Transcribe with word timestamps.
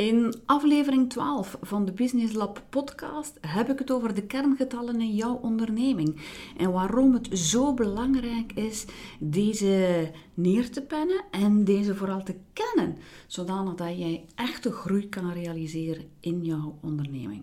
In 0.00 0.34
aflevering 0.46 1.10
12 1.10 1.58
van 1.62 1.84
de 1.84 1.92
Business 1.92 2.34
Lab 2.34 2.62
podcast 2.68 3.38
heb 3.40 3.68
ik 3.68 3.78
het 3.78 3.90
over 3.90 4.14
de 4.14 4.22
kerngetallen 4.22 5.00
in 5.00 5.14
jouw 5.14 5.34
onderneming 5.34 6.20
en 6.56 6.72
waarom 6.72 7.14
het 7.14 7.38
zo 7.38 7.74
belangrijk 7.74 8.52
is 8.52 8.84
deze 9.18 10.10
neer 10.34 10.70
te 10.70 10.82
pennen 10.82 11.24
en 11.30 11.64
deze 11.64 11.94
vooral 11.94 12.22
te 12.22 12.34
kennen, 12.52 12.96
zodanig 13.26 13.74
dat 13.74 13.98
jij 13.98 14.24
echte 14.34 14.72
groei 14.72 15.08
kan 15.08 15.32
realiseren 15.32 16.04
in 16.20 16.44
jouw 16.44 16.78
onderneming. 16.80 17.42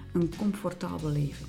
een 0.13 0.33
comfortabel 0.37 1.09
leven. 1.09 1.45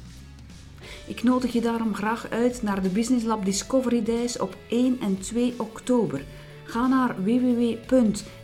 Ik 1.07 1.23
nodig 1.23 1.53
je 1.53 1.61
daarom 1.61 1.95
graag 1.95 2.31
uit 2.31 2.63
naar 2.63 2.83
de 2.83 2.89
Business 2.89 3.25
Lab 3.25 3.45
Discovery 3.45 4.03
Days 4.03 4.39
op 4.39 4.57
1 4.69 5.01
en 5.01 5.19
2 5.21 5.55
oktober. 5.59 6.25
Ga 6.65 6.87
naar 6.87 7.25
www.ddays.be 7.25 8.41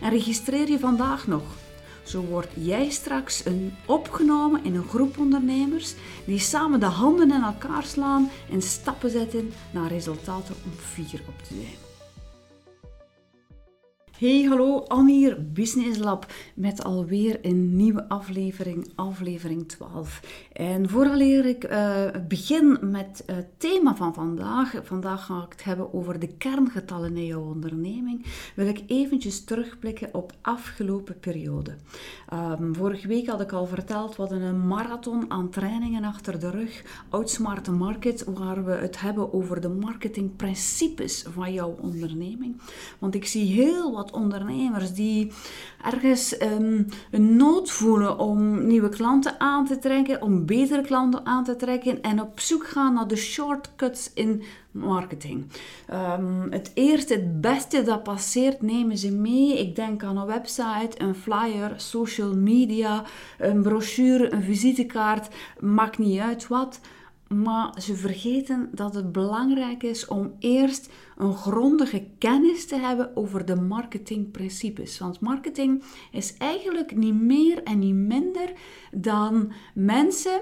en 0.00 0.10
registreer 0.10 0.70
je 0.70 0.78
vandaag 0.78 1.26
nog. 1.26 1.42
Zo 2.02 2.20
word 2.20 2.48
jij 2.54 2.90
straks 2.90 3.44
een 3.44 3.74
opgenomen 3.86 4.64
in 4.64 4.74
een 4.74 4.88
groep 4.88 5.18
ondernemers 5.18 5.94
die 6.24 6.38
samen 6.38 6.80
de 6.80 6.86
handen 6.86 7.30
in 7.30 7.42
elkaar 7.42 7.84
slaan 7.84 8.30
en 8.50 8.62
stappen 8.62 9.10
zetten 9.10 9.52
naar 9.70 9.88
resultaten 9.88 10.54
om 10.64 10.72
vier 10.76 11.20
op 11.28 11.42
te 11.42 11.54
zijn. 11.54 11.85
Hey, 14.18 14.42
hallo, 14.42 14.84
Annie 14.88 15.34
Business 15.34 15.98
Lab 15.98 16.26
met 16.54 16.84
alweer 16.84 17.38
een 17.42 17.76
nieuwe 17.76 18.08
aflevering, 18.08 18.92
aflevering 18.94 19.68
12. 19.68 20.20
En 20.52 20.88
vooraleer 20.88 21.46
ik 21.46 21.70
uh, 21.70 22.04
begin 22.28 22.78
met 22.80 23.22
het 23.26 23.46
thema 23.56 23.94
van 23.96 24.14
vandaag, 24.14 24.74
vandaag 24.82 25.24
ga 25.24 25.42
ik 25.42 25.52
het 25.52 25.64
hebben 25.64 25.94
over 25.94 26.18
de 26.18 26.28
kerngetallen 26.28 27.16
in 27.16 27.26
jouw 27.26 27.42
onderneming, 27.42 28.26
wil 28.54 28.66
ik 28.66 28.82
eventjes 28.86 29.44
terugblikken 29.44 30.14
op 30.14 30.32
afgelopen 30.40 31.18
periode. 31.20 31.74
Um, 32.60 32.74
vorige 32.74 33.08
week 33.08 33.26
had 33.26 33.40
ik 33.40 33.52
al 33.52 33.66
verteld, 33.66 34.16
hadden 34.16 34.42
een 34.42 34.66
marathon 34.66 35.30
aan 35.30 35.50
trainingen 35.50 36.04
achter 36.04 36.40
de 36.40 36.50
rug, 36.50 37.04
Outsmart 37.08 37.70
Market, 37.70 38.24
waar 38.24 38.64
we 38.64 38.72
het 38.72 39.00
hebben 39.00 39.32
over 39.32 39.60
de 39.60 39.68
marketingprincipes 39.68 41.24
van 41.28 41.52
jouw 41.52 41.76
onderneming. 41.80 42.60
Want 42.98 43.14
ik 43.14 43.26
zie 43.26 43.52
heel 43.52 43.92
wat 43.92 44.04
ondernemers 44.12 44.92
die 44.92 45.32
ergens 45.84 46.42
um, 46.42 46.86
een 47.10 47.36
nood 47.36 47.70
voelen 47.70 48.18
om 48.18 48.66
nieuwe 48.66 48.88
klanten 48.88 49.40
aan 49.40 49.66
te 49.66 49.78
trekken, 49.78 50.22
om 50.22 50.46
betere 50.46 50.82
klanten 50.82 51.26
aan 51.26 51.44
te 51.44 51.56
trekken 51.56 52.02
en 52.02 52.20
op 52.20 52.40
zoek 52.40 52.66
gaan 52.66 52.94
naar 52.94 53.08
de 53.08 53.16
shortcuts 53.16 54.10
in 54.14 54.42
marketing. 54.70 55.46
Um, 55.92 56.46
het 56.50 56.70
eerste, 56.74 57.14
het 57.14 57.40
beste 57.40 57.82
dat 57.82 58.02
passeert, 58.02 58.62
nemen 58.62 58.98
ze 58.98 59.12
mee. 59.12 59.58
Ik 59.58 59.76
denk 59.76 60.02
aan 60.02 60.16
een 60.16 60.26
website, 60.26 60.90
een 60.98 61.14
flyer, 61.14 61.72
social 61.76 62.36
media, 62.36 63.02
een 63.38 63.62
brochure, 63.62 64.32
een 64.32 64.42
visitekaart, 64.42 65.28
maakt 65.60 65.98
niet 65.98 66.20
uit 66.20 66.48
wat. 66.48 66.80
Maar 67.28 67.80
ze 67.80 67.94
vergeten 67.94 68.68
dat 68.72 68.94
het 68.94 69.12
belangrijk 69.12 69.82
is 69.82 70.06
om 70.06 70.34
eerst 70.38 70.92
een 71.16 71.34
grondige 71.34 72.06
kennis 72.18 72.66
te 72.66 72.76
hebben 72.76 73.16
over 73.16 73.44
de 73.44 73.56
marketingprincipes. 73.56 74.98
Want 74.98 75.20
marketing 75.20 75.82
is 76.12 76.36
eigenlijk 76.36 76.96
niet 76.96 77.20
meer 77.20 77.62
en 77.62 77.78
niet 77.78 77.94
minder 77.94 78.52
dan 78.90 79.52
mensen 79.74 80.40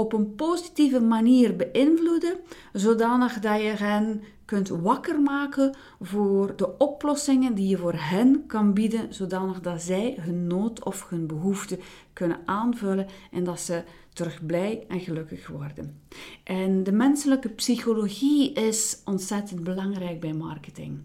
op 0.00 0.12
een 0.12 0.34
positieve 0.34 1.00
manier 1.00 1.56
beïnvloeden, 1.56 2.36
zodanig 2.72 3.40
dat 3.40 3.60
je 3.60 3.68
hen 3.68 4.22
kunt 4.44 4.68
wakker 4.68 5.20
maken 5.20 5.76
voor 6.00 6.56
de 6.56 6.78
oplossingen 6.78 7.54
die 7.54 7.68
je 7.68 7.76
voor 7.76 7.94
hen 7.96 8.46
kan 8.46 8.72
bieden, 8.72 9.14
zodanig 9.14 9.60
dat 9.60 9.82
zij 9.82 10.16
hun 10.20 10.46
nood 10.46 10.84
of 10.84 11.08
hun 11.08 11.26
behoefte 11.26 11.78
kunnen 12.12 12.38
aanvullen 12.44 13.06
en 13.30 13.44
dat 13.44 13.60
ze 13.60 13.82
terug 14.12 14.46
blij 14.46 14.84
en 14.88 15.00
gelukkig 15.00 15.48
worden. 15.48 16.00
En 16.44 16.82
de 16.82 16.92
menselijke 16.92 17.48
psychologie 17.48 18.52
is 18.52 19.00
ontzettend 19.04 19.64
belangrijk 19.64 20.20
bij 20.20 20.32
marketing. 20.32 20.98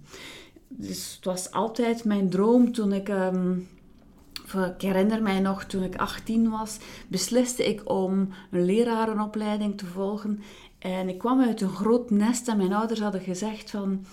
Dus 0.67 1.15
het 1.15 1.25
was 1.25 1.51
altijd 1.51 2.05
mijn 2.05 2.29
droom 2.29 2.71
toen 2.71 2.93
ik 2.93 3.09
um, 3.09 3.67
ik 4.53 4.81
herinner 4.81 5.21
mij 5.21 5.39
nog, 5.39 5.63
toen 5.63 5.83
ik 5.83 5.95
18 5.95 6.49
was, 6.49 6.77
besliste 7.07 7.65
ik 7.65 7.89
om 7.89 8.29
een 8.51 8.65
lerarenopleiding 8.65 9.77
te 9.77 9.85
volgen. 9.85 10.41
En 10.79 11.09
ik 11.09 11.17
kwam 11.17 11.41
uit 11.41 11.61
een 11.61 11.69
groot 11.69 12.09
nest 12.09 12.47
en 12.47 12.57
mijn 12.57 12.73
ouders 12.73 12.99
hadden 12.99 13.21
gezegd 13.21 13.69
van... 13.69 14.05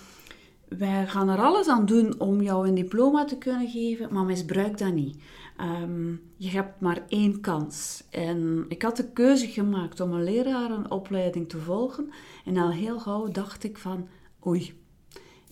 Wij 0.77 1.07
gaan 1.07 1.29
er 1.29 1.39
alles 1.39 1.67
aan 1.67 1.85
doen 1.85 2.19
om 2.19 2.41
jou 2.41 2.67
een 2.67 2.75
diploma 2.75 3.25
te 3.25 3.37
kunnen 3.37 3.69
geven, 3.69 4.13
maar 4.13 4.23
misbruik 4.23 4.77
dat 4.77 4.93
niet. 4.93 5.17
Um, 5.61 6.21
je 6.37 6.49
hebt 6.49 6.79
maar 6.79 7.03
één 7.07 7.41
kans. 7.41 8.03
En 8.09 8.65
ik 8.67 8.81
had 8.81 8.97
de 8.97 9.11
keuze 9.11 9.47
gemaakt 9.47 9.99
om 9.99 10.11
een 10.11 10.23
lerarenopleiding 10.23 11.49
te 11.49 11.57
volgen. 11.57 12.11
En 12.45 12.57
al 12.57 12.71
heel 12.71 12.99
gauw 12.99 13.27
dacht 13.27 13.63
ik 13.63 13.77
van, 13.77 14.07
oei, 14.45 14.73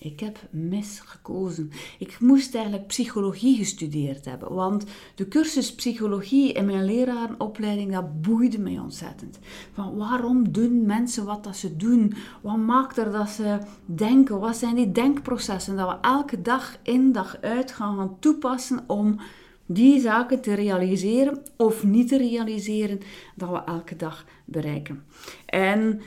ik 0.03 0.19
heb 0.19 0.39
misgekozen. 0.51 1.71
Ik 1.99 2.19
moest 2.19 2.55
eigenlijk 2.55 2.87
psychologie 2.87 3.57
gestudeerd 3.57 4.25
hebben, 4.25 4.53
want 4.53 4.85
de 5.15 5.27
cursus 5.27 5.75
psychologie 5.75 6.53
in 6.53 6.65
mijn 6.65 6.85
lerarenopleiding, 6.85 7.91
dat 7.91 8.21
boeide 8.21 8.59
mij 8.59 8.79
ontzettend. 8.79 9.39
Van 9.73 9.97
waarom 9.97 10.51
doen 10.51 10.85
mensen 10.85 11.25
wat 11.25 11.43
dat 11.43 11.55
ze 11.55 11.75
doen? 11.75 12.13
Wat 12.41 12.57
maakt 12.57 12.97
er 12.97 13.11
dat 13.11 13.29
ze 13.29 13.59
denken? 13.85 14.39
Wat 14.39 14.57
zijn 14.57 14.75
die 14.75 14.91
denkprocessen 14.91 15.75
dat 15.75 15.89
we 15.89 16.07
elke 16.07 16.41
dag 16.41 16.77
in 16.83 17.11
dag 17.11 17.37
uit 17.41 17.71
gaan, 17.71 17.97
gaan 17.97 18.19
toepassen 18.19 18.83
om 18.87 19.19
die 19.65 19.99
zaken 19.99 20.41
te 20.41 20.53
realiseren 20.53 21.41
of 21.57 21.83
niet 21.83 22.07
te 22.07 22.17
realiseren 22.17 22.99
dat 23.35 23.49
we 23.49 23.63
elke 23.63 23.95
dag 23.95 24.25
bereiken? 24.45 25.03
En 25.45 26.01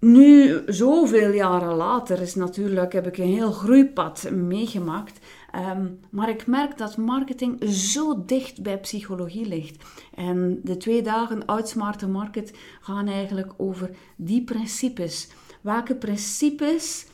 nu, 0.00 0.62
zoveel 0.66 1.32
jaren 1.32 1.74
later, 1.74 2.20
is 2.20 2.34
natuurlijk, 2.34 2.92
heb 2.92 3.06
ik 3.06 3.18
een 3.18 3.32
heel 3.32 3.52
groeipad 3.52 4.30
meegemaakt. 4.30 5.18
Um, 5.76 6.00
maar 6.10 6.28
ik 6.28 6.46
merk 6.46 6.78
dat 6.78 6.96
marketing 6.96 7.64
zo 7.68 8.24
dicht 8.24 8.62
bij 8.62 8.78
psychologie 8.78 9.46
ligt. 9.46 9.84
En 10.14 10.60
de 10.62 10.76
twee 10.76 11.02
dagen 11.02 11.46
Outsmart 11.46 12.08
Market 12.08 12.52
gaan 12.80 13.08
eigenlijk 13.08 13.52
over 13.56 13.90
die 14.16 14.44
principes. 14.44 15.28
Welke 15.60 15.96
principes 15.96 17.06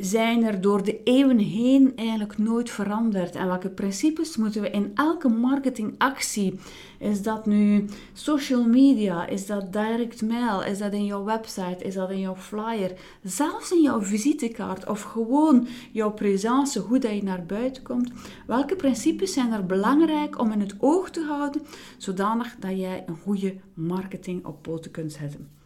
zijn 0.00 0.44
er 0.44 0.60
door 0.60 0.84
de 0.84 1.02
eeuwen 1.02 1.38
heen 1.38 1.92
eigenlijk 1.96 2.38
nooit 2.38 2.70
veranderd. 2.70 3.34
En 3.34 3.46
welke 3.46 3.68
principes 3.68 4.36
moeten 4.36 4.62
we 4.62 4.70
in 4.70 4.90
elke 4.94 5.28
marketingactie, 5.28 6.58
is 6.98 7.22
dat 7.22 7.46
nu 7.46 7.84
social 8.12 8.64
media, 8.64 9.26
is 9.26 9.46
dat 9.46 9.72
direct 9.72 10.22
mail, 10.22 10.64
is 10.64 10.78
dat 10.78 10.92
in 10.92 11.04
jouw 11.04 11.24
website, 11.24 11.84
is 11.84 11.94
dat 11.94 12.10
in 12.10 12.20
jouw 12.20 12.36
flyer, 12.36 12.92
zelfs 13.22 13.72
in 13.72 13.82
jouw 13.82 14.02
visitekaart 14.02 14.88
of 14.88 15.02
gewoon 15.02 15.66
jouw 15.92 16.12
presence, 16.12 16.80
hoe 16.80 16.98
dat 16.98 17.14
je 17.14 17.22
naar 17.22 17.46
buiten 17.46 17.82
komt. 17.82 18.10
Welke 18.46 18.76
principes 18.76 19.32
zijn 19.32 19.52
er 19.52 19.66
belangrijk 19.66 20.38
om 20.38 20.52
in 20.52 20.60
het 20.60 20.74
oog 20.78 21.10
te 21.10 21.24
houden, 21.24 21.62
zodanig 21.98 22.56
dat 22.58 22.78
jij 22.78 23.04
een 23.06 23.18
goede 23.22 23.54
marketing 23.74 24.44
op 24.44 24.62
poten 24.62 24.90
kunt 24.90 25.12
zetten? 25.12 25.57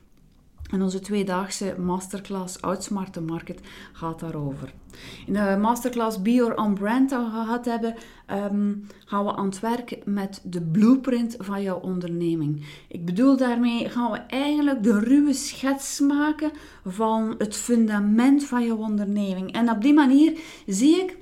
En 0.73 0.83
onze 0.83 1.01
tweedaagse 1.01 1.75
masterclass 1.79 2.61
Outsmart 2.61 3.13
the 3.13 3.21
Market 3.21 3.61
gaat 3.93 4.21
daarover. 4.21 4.73
In 5.27 5.33
de 5.33 5.59
masterclass 5.61 6.23
Be 6.23 6.33
Your 6.33 6.55
On 6.55 6.75
Brand 6.75 7.11
dat 7.11 7.25
we 7.25 7.31
gehad 7.31 7.65
hebben, 7.65 7.95
ehm, 8.27 8.73
gaan 9.05 9.25
we 9.25 9.37
aan 9.37 9.47
het 9.47 9.61
werk 9.61 9.99
met 10.05 10.41
de 10.45 10.63
blueprint 10.63 11.37
van 11.39 11.63
jouw 11.63 11.79
onderneming. 11.79 12.67
Ik 12.89 13.05
bedoel 13.05 13.37
daarmee 13.37 13.89
gaan 13.89 14.11
we 14.11 14.19
eigenlijk 14.19 14.83
de 14.83 14.99
ruwe 14.99 15.33
schets 15.33 16.01
maken 16.01 16.51
van 16.85 17.35
het 17.39 17.57
fundament 17.57 18.45
van 18.45 18.67
jouw 18.67 18.77
onderneming. 18.77 19.53
En 19.53 19.71
op 19.71 19.83
die 19.83 19.95
manier 19.95 20.39
zie 20.67 21.01
ik 21.03 21.17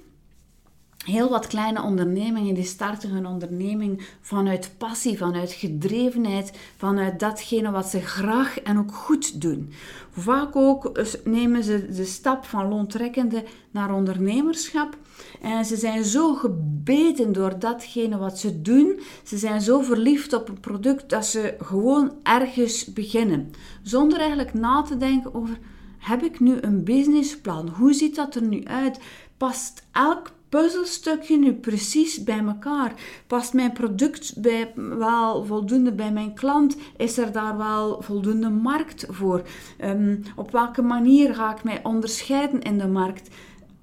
heel 1.05 1.29
wat 1.29 1.47
kleine 1.47 1.83
ondernemingen 1.83 2.55
die 2.55 2.65
starten 2.65 3.11
hun 3.11 3.27
onderneming 3.27 4.07
vanuit 4.21 4.71
passie, 4.79 5.19
vanuit 5.19 5.53
gedrevenheid, 5.53 6.59
vanuit 6.77 7.21
datgene 7.21 7.71
wat 7.71 7.87
ze 7.87 8.01
graag 8.01 8.61
en 8.61 8.79
ook 8.79 8.95
goed 8.95 9.41
doen. 9.41 9.73
Vaak 10.11 10.57
ook 10.57 11.01
nemen 11.25 11.65
ze 11.65 11.87
de 11.91 12.05
stap 12.05 12.45
van 12.45 12.69
loontrekkende 12.69 13.45
naar 13.71 13.95
ondernemerschap. 13.95 14.97
En 15.43 15.65
ze 15.65 15.77
zijn 15.77 16.05
zo 16.05 16.35
gebeten 16.35 17.33
door 17.33 17.59
datgene 17.59 18.19
wat 18.19 18.39
ze 18.39 18.63
doen. 18.63 19.01
Ze 19.25 19.39
zijn 19.39 19.61
zo 19.61 19.81
verliefd 19.81 20.33
op 20.33 20.49
een 20.49 20.61
product 20.61 21.11
dat 21.11 21.27
ze 21.27 21.55
gewoon 21.61 22.13
ergens 22.23 22.93
beginnen. 22.93 23.51
Zonder 23.83 24.19
eigenlijk 24.19 24.55
na 24.55 24.83
te 24.83 24.97
denken 24.97 25.35
over: 25.35 25.59
heb 25.99 26.23
ik 26.23 26.41
nu 26.41 26.59
een 26.61 26.85
businessplan? 26.85 27.69
Hoe 27.69 27.93
ziet 27.93 28.15
dat 28.15 28.35
er 28.35 28.43
nu 28.43 28.65
uit? 28.65 29.01
Past 29.37 29.87
elk 29.93 30.33
puzzelstukje 30.51 31.39
nu 31.39 31.53
precies 31.55 32.25
bij 32.25 32.39
elkaar? 32.39 32.95
Past 33.27 33.53
mijn 33.53 33.73
product 33.73 34.41
bij, 34.41 34.73
wel 34.75 35.45
voldoende 35.45 35.93
bij 35.93 36.13
mijn 36.13 36.35
klant? 36.35 36.77
Is 36.97 37.19
er 37.19 37.33
daar 37.33 37.57
wel 37.57 38.03
voldoende 38.03 38.51
markt 38.51 39.07
voor? 39.09 39.43
Ehm, 39.79 40.17
op 40.37 40.51
welke 40.51 40.83
manier 40.83 41.35
ga 41.35 41.57
ik 41.57 41.65
mij 41.65 41.81
onderscheiden 41.83 42.61
in 42.61 42.79
de 42.79 42.89
markt? 42.89 43.29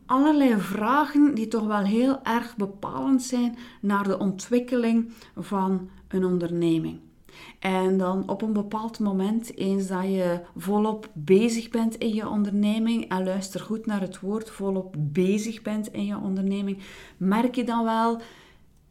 Allerlei 0.05 0.57
vragen 0.57 1.35
die 1.35 1.47
toch 1.47 1.65
wel 1.67 1.83
heel 1.83 2.19
erg 2.23 2.55
bepalend 2.55 3.23
zijn 3.23 3.57
naar 3.81 4.03
de 4.03 4.19
ontwikkeling 4.19 5.11
van 5.35 5.89
een 6.07 6.25
onderneming. 6.25 6.99
En 7.59 7.97
dan 7.97 8.29
op 8.29 8.41
een 8.41 8.53
bepaald 8.53 8.99
moment, 8.99 9.57
eens 9.57 9.87
dat 9.87 10.03
je 10.03 10.39
volop 10.55 11.09
bezig 11.13 11.69
bent 11.69 11.95
in 11.95 12.13
je 12.13 12.29
onderneming, 12.29 13.09
en 13.09 13.23
luister 13.23 13.59
goed 13.59 13.85
naar 13.85 14.01
het 14.01 14.19
woord, 14.19 14.49
volop 14.49 14.95
bezig 14.97 15.61
bent 15.61 15.93
in 15.93 16.05
je 16.05 16.17
onderneming, 16.17 16.77
merk 17.17 17.55
je 17.55 17.63
dan 17.63 17.83
wel 17.83 18.21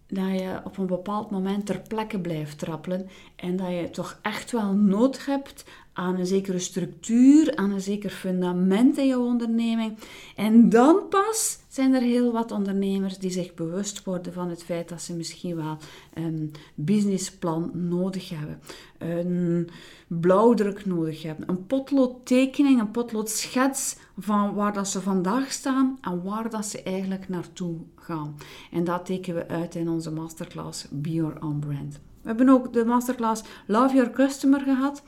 dat 0.09 0.41
je 0.41 0.61
op 0.65 0.79
een 0.79 0.87
bepaald 0.87 1.31
moment 1.31 1.67
ter 1.67 1.81
plekke 1.81 2.21
blijft 2.21 2.59
trappelen 2.59 3.09
en 3.37 3.57
dat 3.57 3.69
je 3.69 3.91
toch 3.91 4.19
echt 4.23 4.51
wel 4.51 4.73
nood 4.73 5.27
hebt 5.27 5.65
aan 5.93 6.19
een 6.19 6.27
zekere 6.27 6.59
structuur, 6.59 7.57
aan 7.57 7.71
een 7.71 7.81
zeker 7.81 8.11
fundament 8.11 8.99
in 8.99 9.07
je 9.07 9.19
onderneming. 9.19 9.99
En 10.37 10.69
dan 10.69 11.09
pas 11.09 11.59
zijn 11.77 11.95
er 11.95 12.03
heel 12.03 12.33
wat 12.33 12.51
ondernemers 12.51 13.19
die 13.19 13.31
zich 13.31 13.55
bewust 13.55 14.05
worden 14.05 14.33
van 14.33 14.49
het 14.49 14.63
feit 14.63 14.89
dat 14.89 15.03
ze 15.03 15.15
misschien 15.15 15.57
wel 15.57 15.79
een 16.15 16.53
businessplan 16.75 17.71
nodig 17.75 18.29
hebben, 18.29 18.61
een 18.99 19.69
blauwdruk 20.07 20.87
nodig 20.87 21.23
hebben, 21.23 21.49
een 21.49 21.67
potloodtekening, 21.67 22.81
een 22.81 22.91
potloodschets 22.91 23.97
van 24.19 24.55
waar 24.55 24.73
dat 24.73 24.89
ze 24.89 25.01
vandaag 25.01 25.53
staan 25.53 25.99
en 26.01 26.23
waar 26.23 26.51
dat 26.51 26.67
ze 26.67 26.83
eigenlijk 26.83 27.29
naartoe 27.29 27.77
gaan. 27.97 28.37
En 28.71 28.85
dat 28.85 29.07
tekenen 29.07 29.47
we 29.47 29.55
uit 29.55 29.75
in 29.75 29.89
onze 29.89 30.11
masterclass 30.11 30.87
Be 30.91 31.13
Your 31.13 31.43
Own 31.43 31.59
Brand. 31.59 32.01
We 32.23 32.29
hebben 32.29 32.49
ook 32.49 32.73
de 32.73 32.85
masterclass 32.85 33.43
Love 33.67 33.95
Your 33.95 34.11
Customer 34.11 34.61
gehad 34.61 35.03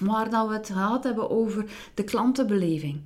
waar 0.00 0.30
dat 0.30 0.48
we 0.48 0.54
het 0.54 0.66
gehad 0.66 1.04
hebben 1.04 1.30
over 1.30 1.64
de 1.94 2.04
klantenbeleving. 2.04 3.00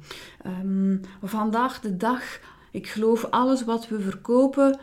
Um, 0.63 1.01
vandaag 1.23 1.81
de 1.81 1.97
dag, 1.97 2.41
ik 2.73 2.87
geloof 2.87 3.25
alles 3.25 3.65
wat 3.65 3.89
we 3.89 4.01
verkopen 4.01 4.79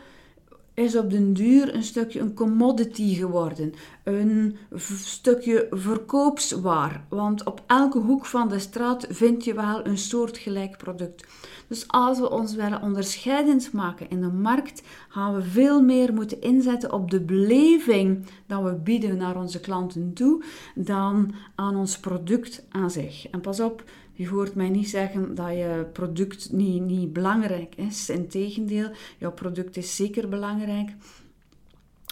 is 0.74 0.96
op 0.96 1.10
den 1.10 1.32
duur 1.32 1.74
een 1.74 1.82
stukje 1.82 2.20
een 2.20 2.34
commodity 2.34 3.14
geworden. 3.14 3.72
Een 4.04 4.56
stukje 5.04 5.66
verkoopswaar. 5.70 7.04
Want 7.08 7.44
op 7.44 7.62
elke 7.66 7.98
hoek 7.98 8.26
van 8.26 8.48
de 8.48 8.58
straat 8.58 9.06
vind 9.08 9.44
je 9.44 9.54
wel 9.54 9.86
een 9.86 9.98
soortgelijk 9.98 10.76
product. 10.76 11.26
Dus 11.68 11.88
als 11.88 12.18
we 12.18 12.30
ons 12.30 12.54
willen 12.54 12.82
onderscheidend 12.82 13.72
maken 13.72 14.10
in 14.10 14.20
de 14.20 14.32
markt, 14.32 14.82
gaan 15.08 15.34
we 15.34 15.42
veel 15.42 15.82
meer 15.82 16.14
moeten 16.14 16.40
inzetten 16.40 16.92
op 16.92 17.10
de 17.10 17.20
beleving 17.20 18.26
dat 18.46 18.62
we 18.62 18.74
bieden 18.74 19.16
naar 19.16 19.36
onze 19.36 19.60
klanten 19.60 20.12
toe, 20.12 20.44
dan 20.74 21.34
aan 21.54 21.76
ons 21.76 21.98
product 21.98 22.66
aan 22.70 22.90
zich. 22.90 23.28
En 23.28 23.40
pas 23.40 23.60
op, 23.60 23.84
je 24.20 24.28
hoort 24.28 24.54
mij 24.54 24.68
niet 24.68 24.88
zeggen 24.88 25.34
dat 25.34 25.48
je 25.48 25.86
product 25.92 26.52
niet, 26.52 26.82
niet 26.82 27.12
belangrijk 27.12 27.74
is. 27.74 28.10
Integendeel, 28.10 28.90
jouw 29.18 29.32
product 29.32 29.76
is 29.76 29.96
zeker 29.96 30.28
belangrijk. 30.28 30.90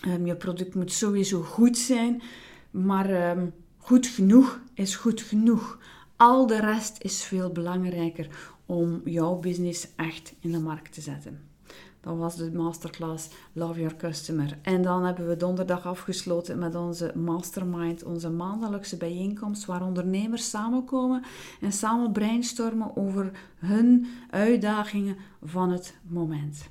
Um, 0.07 0.27
je 0.27 0.37
product 0.37 0.75
moet 0.75 0.93
sowieso 0.93 1.43
goed 1.43 1.79
zijn, 1.79 2.23
maar 2.71 3.11
ehm, 3.11 3.47
goed 3.77 4.07
genoeg 4.07 4.61
is 4.75 4.97
goed 4.97 5.21
genoeg. 5.21 5.79
Al 6.17 6.47
de 6.47 6.61
rest 6.61 7.03
is 7.03 7.23
veel 7.23 7.53
belangrijker 7.53 8.29
om 8.67 9.01
jouw 9.05 9.39
business 9.39 9.89
echt 9.97 10.35
in 10.41 10.53
de 10.53 10.61
markt 10.61 10.93
te 10.93 11.01
zetten. 11.01 11.48
Dat 12.01 12.17
was 12.17 12.37
de 12.37 12.53
masterclass 12.53 13.29
Love 13.53 13.81
Your 13.81 13.97
Customer. 13.97 14.59
En 14.63 14.83
dan 14.83 15.05
hebben 15.05 15.29
we 15.29 15.37
donderdag 15.37 15.87
afgesloten 15.87 16.59
met 16.59 16.75
onze 16.75 17.13
mastermind, 17.15 18.05
onze 18.05 18.31
maandelijkse 18.31 18.97
bijeenkomst, 18.97 19.65
waar 19.65 19.83
ondernemers 19.83 20.51
samenkomen 20.51 21.25
en 21.61 21.73
samen 21.73 22.13
brainstormen 22.13 22.97
over 22.97 23.31
hun 23.57 24.07
uitdagingen 24.31 25.17
van 25.43 25.71
het 25.71 25.97
moment. 26.07 26.69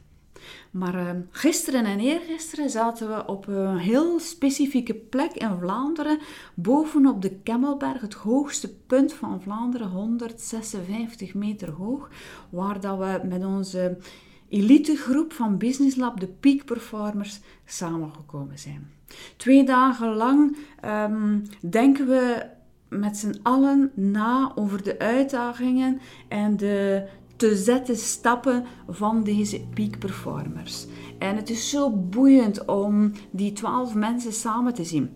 Maar 0.71 0.95
uh, 0.95 1.09
gisteren 1.29 1.85
en 1.85 1.99
eergisteren 1.99 2.69
zaten 2.69 3.07
we 3.07 3.25
op 3.25 3.47
een 3.47 3.77
heel 3.77 4.19
specifieke 4.19 4.93
plek 4.93 5.31
in 5.31 5.57
Vlaanderen, 5.59 6.19
bovenop 6.53 7.21
de 7.21 7.35
Kemmelberg, 7.43 8.01
het 8.01 8.13
hoogste 8.13 8.75
punt 8.75 9.13
van 9.13 9.41
Vlaanderen, 9.41 9.89
156 9.89 11.33
meter 11.33 11.71
hoog, 11.71 12.09
waar 12.49 12.79
dat 12.79 12.97
we 12.97 13.21
met 13.27 13.45
onze 13.45 13.97
elitegroep 14.49 15.33
van 15.33 15.57
Business 15.57 15.95
Lab, 15.95 16.19
de 16.19 16.27
Peak 16.27 16.65
Performers, 16.65 17.39
samengekomen 17.65 18.59
zijn. 18.59 18.89
Twee 19.37 19.63
dagen 19.63 20.15
lang 20.15 20.57
um, 20.85 21.43
denken 21.61 22.07
we 22.07 22.45
met 22.89 23.17
z'n 23.17 23.39
allen 23.43 23.91
na 23.93 24.51
over 24.55 24.83
de 24.83 24.99
uitdagingen 24.99 25.99
en 26.27 26.57
de 26.57 27.07
te 27.37 27.55
zetten 27.55 27.95
stappen 27.95 28.65
van 28.89 29.23
deze 29.23 29.61
peak 29.73 29.99
performers. 29.99 30.85
En 31.19 31.35
het 31.35 31.49
is 31.49 31.69
zo 31.69 31.91
boeiend 31.91 32.65
om 32.65 33.11
die 33.31 33.53
twaalf 33.53 33.93
mensen 33.93 34.33
samen 34.33 34.73
te 34.73 34.83
zien. 34.83 35.09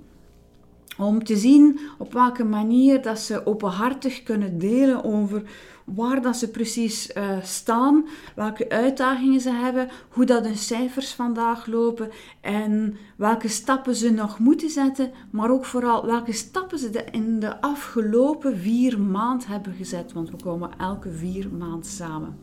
Om 0.97 1.23
te 1.23 1.37
zien 1.37 1.79
op 1.97 2.13
welke 2.13 2.43
manier 2.43 3.01
dat 3.01 3.19
ze 3.19 3.45
openhartig 3.45 4.23
kunnen 4.23 4.59
delen 4.59 5.03
over 5.03 5.43
waar 5.95 6.21
dat 6.21 6.37
ze 6.37 6.49
precies 6.49 7.15
uh, 7.15 7.37
staan, 7.43 8.07
welke 8.35 8.69
uitdagingen 8.69 9.41
ze 9.41 9.49
hebben, 9.49 9.89
hoe 10.09 10.25
dat 10.25 10.45
hun 10.45 10.57
cijfers 10.57 11.13
vandaag 11.13 11.65
lopen 11.65 12.09
en 12.41 12.97
welke 13.15 13.47
stappen 13.47 13.95
ze 13.95 14.09
nog 14.09 14.39
moeten 14.39 14.69
zetten, 14.69 15.11
maar 15.29 15.51
ook 15.51 15.65
vooral 15.65 16.05
welke 16.05 16.33
stappen 16.33 16.79
ze 16.79 17.03
in 17.11 17.39
de 17.39 17.61
afgelopen 17.61 18.57
vier 18.57 18.99
maanden 18.99 19.47
hebben 19.47 19.73
gezet, 19.73 20.13
want 20.13 20.29
we 20.29 20.37
komen 20.43 20.69
elke 20.77 21.11
vier 21.11 21.49
maanden 21.49 21.89
samen. 21.89 22.37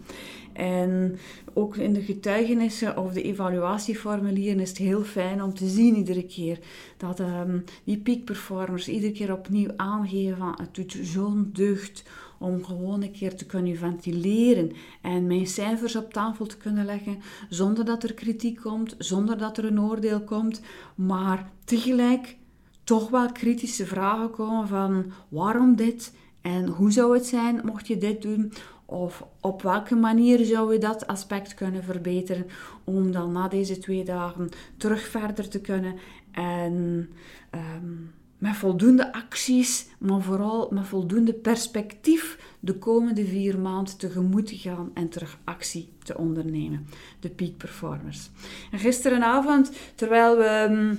En 0.59 1.19
ook 1.55 1.76
in 1.76 1.93
de 1.93 2.02
getuigenissen 2.02 2.97
of 2.97 3.12
de 3.12 3.23
evaluatieformulieren 3.23 4.61
is 4.61 4.69
het 4.69 4.78
heel 4.78 5.02
fijn 5.02 5.43
om 5.43 5.55
te 5.55 5.69
zien 5.69 5.97
iedere 5.97 6.26
keer 6.26 6.59
dat 6.97 7.21
um, 7.21 7.64
die 7.85 7.99
peak 7.99 8.25
performers 8.25 8.88
iedere 8.88 9.12
keer 9.12 9.33
opnieuw 9.33 9.71
aangeven 9.76 10.37
van 10.37 10.59
het 10.61 10.75
doet 10.75 10.99
zo'n 11.02 11.50
deugd 11.52 12.02
om 12.38 12.64
gewoon 12.64 13.02
een 13.02 13.12
keer 13.12 13.37
te 13.37 13.47
kunnen 13.47 13.76
ventileren 13.76 14.73
en 15.02 15.26
mijn 15.26 15.47
cijfers 15.47 15.97
op 15.97 16.12
tafel 16.12 16.47
te 16.47 16.57
kunnen 16.57 16.85
leggen 16.85 17.18
zonder 17.49 17.85
dat 17.85 18.02
er 18.02 18.14
kritiek 18.14 18.61
komt, 18.61 18.95
zonder 18.99 19.38
dat 19.38 19.59
er 19.59 19.64
een 19.64 19.80
oordeel 19.80 20.21
komt, 20.21 20.61
maar 20.95 21.50
tegelijk 21.64 22.37
toch 22.85 23.11
wel 23.11 23.33
kritische 23.33 23.87
vragen 23.87 24.30
komen 24.30 24.68
van 24.68 25.12
waarom 25.28 25.76
dit 25.76 26.14
en 26.42 26.66
hoe 26.66 26.92
zou 26.92 27.14
het 27.14 27.26
zijn 27.26 27.61
mocht 27.64 27.87
je 27.87 27.99
dit 27.99 28.23
doen 28.23 28.52
of 28.85 29.26
op 29.40 29.62
welke 29.62 29.95
manier 29.95 30.45
zou 30.45 30.73
je 30.73 30.78
dat 30.78 31.07
aspect 31.07 31.54
kunnen 31.54 31.85
verbeteren 31.85 32.47
om 32.85 33.12
dan 33.12 33.33
na 33.33 33.49
deze 33.49 33.78
twee 33.78 34.04
dagen 34.04 34.49
terug 34.76 35.09
verder 35.09 35.49
te 35.49 35.61
kunnen 35.61 35.95
en 36.33 37.09
um, 37.54 38.11
met 38.38 38.57
voldoende 38.57 39.12
acties, 39.12 39.87
maar 39.99 40.21
vooral 40.21 40.68
met 40.71 40.87
voldoende 40.87 41.33
perspectief 41.33 42.38
de 42.61 42.75
komende 42.75 43.25
vier 43.25 43.59
maanden 43.59 43.97
tegemoet 43.97 44.47
te 44.47 44.57
gaan 44.57 44.90
en 44.95 45.09
terug 45.09 45.38
actie 45.45 45.92
te 46.02 46.18
ondernemen. 46.18 46.87
De 47.21 47.28
peak 47.28 47.57
performers. 47.57 48.30
En 48.71 48.78
gisterenavond, 48.78 49.73
terwijl 49.95 50.37
we 50.37 50.97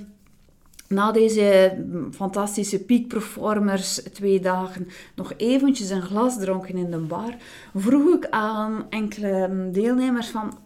na 0.88 1.12
deze 1.12 1.76
fantastische 2.10 2.84
peak 2.84 3.06
performers 3.06 3.94
twee 3.94 4.40
dagen 4.40 4.88
nog 5.14 5.32
eventjes 5.36 5.90
een 5.90 6.02
glas 6.02 6.38
dronken 6.38 6.76
in 6.76 6.90
de 6.90 6.98
bar, 6.98 7.36
vroeg 7.74 8.14
ik 8.14 8.28
aan 8.30 8.86
enkele 8.88 9.68
deelnemers 9.72 10.28
van 10.28 10.58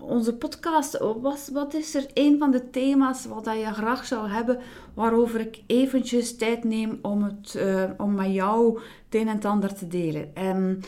onze 0.00 0.34
podcast, 0.34 0.98
wat, 0.98 1.50
wat 1.52 1.74
is 1.74 1.94
er 1.94 2.06
een 2.14 2.38
van 2.38 2.50
de 2.50 2.70
thema's 2.70 3.26
wat 3.26 3.44
je 3.44 3.72
graag 3.72 4.04
zou 4.04 4.28
hebben, 4.28 4.58
waarover 4.94 5.40
ik 5.40 5.62
eventjes 5.66 6.36
tijd 6.36 6.64
neem 6.64 6.98
om, 7.02 7.22
het, 7.22 7.54
uh, 7.56 7.90
om 7.96 8.14
met 8.14 8.32
jou 8.32 8.80
het 9.04 9.14
een 9.14 9.28
en 9.28 9.42
ander 9.42 9.74
te 9.74 9.88
delen. 9.88 10.34
En 10.34 10.80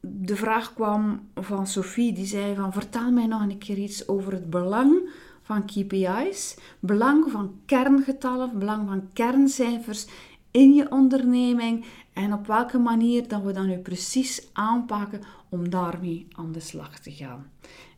de 0.00 0.36
vraag 0.36 0.74
kwam 0.74 1.28
van 1.34 1.66
Sophie, 1.66 2.12
die 2.12 2.26
zei 2.26 2.54
van 2.54 2.72
vertel 2.72 3.12
mij 3.12 3.26
nog 3.26 3.42
een 3.42 3.58
keer 3.58 3.78
iets 3.78 4.08
over 4.08 4.32
het 4.32 4.50
belang 4.50 5.10
van 5.42 5.64
KPI's, 5.64 6.56
belang 6.80 7.30
van 7.30 7.54
kerngetallen, 7.66 8.58
belang 8.58 8.88
van 8.88 9.08
kerncijfers 9.12 10.06
in 10.50 10.74
je 10.74 10.90
onderneming 10.90 11.84
en 12.12 12.32
op 12.32 12.46
welke 12.46 12.78
manier 12.78 13.28
dat 13.28 13.42
we 13.42 13.52
dat 13.52 13.66
nu 13.66 13.78
precies 13.78 14.48
aanpakken 14.52 15.20
om 15.48 15.70
daarmee 15.70 16.26
aan 16.32 16.52
de 16.52 16.60
slag 16.60 16.98
te 16.98 17.10
gaan. 17.10 17.50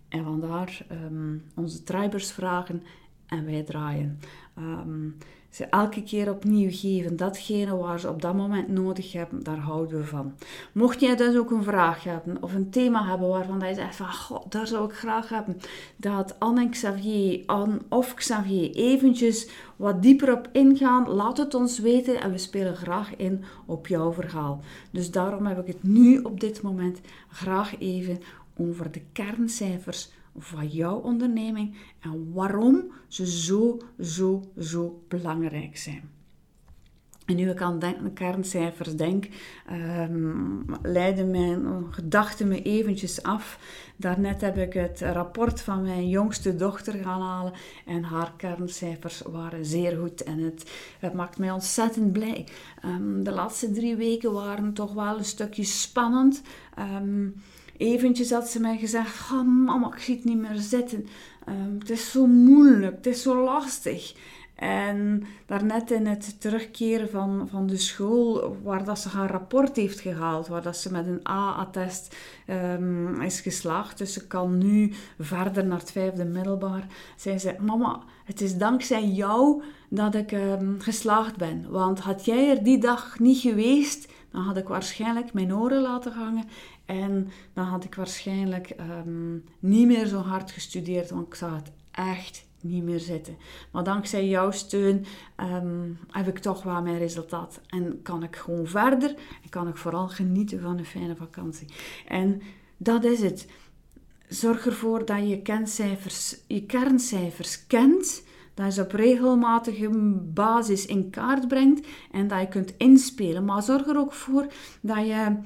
En 0.09 0.25
vandaar 0.25 0.87
um, 0.91 1.45
onze 1.55 1.83
tribers 1.83 2.33
vragen 2.33 2.83
en 3.27 3.45
wij 3.45 3.63
draaien. 3.63 4.19
Um, 4.59 5.17
ze 5.53 5.65
elke 5.65 6.03
keer 6.03 6.31
opnieuw 6.31 6.71
geven. 6.71 7.17
Datgene 7.17 7.77
waar 7.77 8.01
ze 8.01 8.09
op 8.09 8.23
dat 8.23 8.35
moment 8.35 8.69
nodig 8.69 9.13
hebben, 9.13 9.43
daar 9.43 9.59
houden 9.59 9.99
we 9.99 10.07
van. 10.07 10.33
Mocht 10.73 11.01
jij 11.01 11.17
dus 11.17 11.37
ook 11.37 11.51
een 11.51 11.63
vraag 11.63 12.05
hebben 12.05 12.43
of 12.43 12.55
een 12.55 12.71
thema 12.71 13.09
hebben 13.09 13.29
waarvan 13.29 13.69
je 13.69 13.75
zegt 13.75 13.97
van, 13.97 14.13
god, 14.13 14.53
daar 14.53 14.67
zou 14.67 14.85
ik 14.85 14.95
graag 14.95 15.29
hebben 15.29 15.61
dat 15.97 16.39
Anne 16.39 16.61
en 16.61 16.71
Xavier 16.71 17.43
Anne 17.47 17.79
of 17.89 18.15
Xavier 18.15 18.71
eventjes 18.71 19.49
wat 19.77 20.03
dieper 20.03 20.33
op 20.33 20.49
ingaan, 20.53 21.09
laat 21.09 21.39
het 21.39 21.55
ons 21.55 21.79
weten 21.79 22.21
en 22.21 22.31
we 22.31 22.39
spelen 22.39 22.77
graag 22.77 23.17
in 23.17 23.45
op 23.67 23.87
jouw 23.87 24.13
verhaal. 24.13 24.61
Dus 24.91 25.11
daarom 25.11 25.47
heb 25.47 25.59
ik 25.59 25.67
het 25.67 25.83
nu 25.83 26.19
op 26.19 26.41
dit 26.41 26.63
moment 26.63 27.01
graag 27.29 27.79
even 27.79 28.21
over 28.57 28.93
de 28.93 29.03
kerncijfers 29.13 30.11
van 30.37 30.69
jouw 30.69 30.97
onderneming 30.97 31.77
en 32.01 32.33
waarom 32.33 32.93
ze 33.09 33.27
zo, 33.27 33.79
zo, 34.01 34.43
zo 34.59 35.03
belangrijk 35.09 35.77
zijn. 35.77 36.11
En 37.27 37.37
nu 37.37 37.51
ik 37.51 37.61
aan 37.61 37.79
de 37.79 38.11
kerncijfers 38.15 38.97
denk, 38.97 39.29
um, 39.73 40.65
leiden 40.83 41.31
mijn 41.31 41.93
gedachten 41.93 42.49
me 42.49 42.63
eventjes 42.63 43.23
af. 43.23 43.59
Daarnet 43.97 44.41
heb 44.41 44.57
ik 44.57 44.73
het 44.73 45.01
rapport 45.01 45.61
van 45.61 45.83
mijn 45.83 46.09
jongste 46.09 46.57
dochter 46.57 46.93
gaan 46.93 47.21
halen 47.21 47.53
en 47.87 48.03
haar 48.03 48.33
kerncijfers 48.37 49.23
waren 49.31 49.65
zeer 49.65 49.99
goed. 49.99 50.23
En 50.23 50.39
het, 50.39 50.71
maakt 51.15 51.39
mij 51.39 51.51
ontzettend 51.51 52.13
blij. 52.13 52.47
Um, 52.85 53.25
de 53.25 53.33
laatste 53.33 53.71
drie 53.71 53.97
weken 53.97 54.33
waren 54.33 54.73
toch 54.73 54.93
wel 54.93 55.19
een 55.19 55.25
stukje 55.25 55.65
spannend. 55.65 56.43
Um, 56.79 57.35
eventjes 57.83 58.31
had 58.31 58.49
ze 58.49 58.61
mij 58.61 58.79
gezegd: 58.79 59.31
Mama, 59.31 59.93
ik 59.95 59.99
zie 59.99 60.17
het 60.17 60.25
niet 60.25 60.41
meer 60.41 60.57
zitten. 60.57 61.07
Um, 61.49 61.77
het 61.79 61.91
is 61.91 62.11
zo 62.11 62.27
moeilijk, 62.27 62.97
het 62.97 63.07
is 63.07 63.23
zo 63.23 63.45
lastig. 63.45 64.15
En 64.55 65.25
daarnet 65.47 65.91
in 65.91 66.07
het 66.07 66.41
terugkeren 66.41 67.11
van, 67.11 67.49
van 67.51 67.67
de 67.67 67.77
school, 67.77 68.57
waar 68.63 68.85
dat 68.85 68.99
ze 68.99 69.09
haar 69.09 69.31
rapport 69.31 69.77
heeft 69.77 70.01
gehaald, 70.01 70.49
waar 70.49 70.63
dat 70.63 70.77
ze 70.77 70.93
met 70.93 71.07
een 71.07 71.29
A-attest 71.29 72.17
um, 72.49 73.21
is 73.21 73.41
geslaagd, 73.41 73.99
dus 73.99 74.13
ze 74.13 74.27
kan 74.27 74.59
nu 74.59 74.93
verder 75.19 75.67
naar 75.67 75.79
het 75.79 75.93
vijfde 75.93 76.25
middelbaar, 76.25 76.87
zei 77.17 77.39
ze, 77.39 77.55
mama, 77.61 78.03
het 78.25 78.41
is 78.41 78.57
dankzij 78.57 79.05
jou 79.05 79.63
dat 79.89 80.15
ik 80.15 80.33
um, 80.33 80.77
geslaagd 80.81 81.37
ben. 81.37 81.71
Want 81.71 82.01
had 82.01 82.25
jij 82.25 82.51
er 82.51 82.63
die 82.63 82.79
dag 82.79 83.19
niet 83.19 83.39
geweest, 83.39 84.13
dan 84.31 84.43
had 84.43 84.57
ik 84.57 84.69
waarschijnlijk 84.69 85.33
mijn 85.33 85.55
oren 85.55 85.83
laten 85.83 86.13
hangen 86.13 86.45
en 86.85 87.29
dan 87.53 87.65
had 87.65 87.85
ik 87.85 87.95
waarschijnlijk 87.95 88.71
ehm, 88.71 89.35
niet 89.59 89.87
meer 89.87 90.07
zo 90.07 90.19
hard 90.19 90.51
gestudeerd, 90.51 91.11
want 91.11 91.27
ik 91.27 91.35
zag 91.35 91.55
het 91.55 91.73
echt 91.91 92.47
niet 92.61 92.83
meer 92.83 93.01
zitten. 93.01 93.37
Maar 93.71 93.85
dankzij 93.85 94.29
jouw 94.29 94.51
steun 94.51 95.05
ehm, 95.37 95.91
heb 96.11 96.29
ik 96.29 96.39
toch 96.39 96.63
wel 96.63 96.83
mijn 96.83 96.99
resultaat. 96.99 97.61
En 97.67 98.03
kan 98.03 98.23
ik 98.23 98.37
gewoon 98.37 98.67
verder 98.67 99.11
en 99.43 99.49
kan 99.49 99.69
ik 99.69 99.77
vooral 99.77 100.09
genieten 100.09 100.61
van 100.61 100.79
een 100.79 100.85
fijne 100.85 101.17
vakantie. 101.17 101.67
En 102.09 102.43
dat 102.77 103.05
is 103.05 103.21
het. 103.21 103.51
Zorg 104.29 104.67
ervoor 104.67 105.05
dat 105.05 105.29
je, 105.29 105.43
kerncijfers, 105.43 106.37
je 106.47 106.67
kerncijfers 106.67 107.67
kent 107.67 108.23
dat 108.55 108.67
je 108.67 108.73
ze 108.73 108.83
op 108.83 108.93
regelmatige 108.93 109.89
basis 110.33 110.87
in 110.87 111.11
kaart 111.11 111.49
brengt 111.49 111.87
en 112.13 112.29
dat 112.29 112.41
je 112.41 112.49
kunt 112.49 112.75
inspelen. 112.77 113.45
Maar 113.45 113.63
zorg 113.63 113.87
er 113.87 113.99
ook 113.99 114.13
voor 114.13 114.47
dat 114.81 115.07
je 115.07 115.37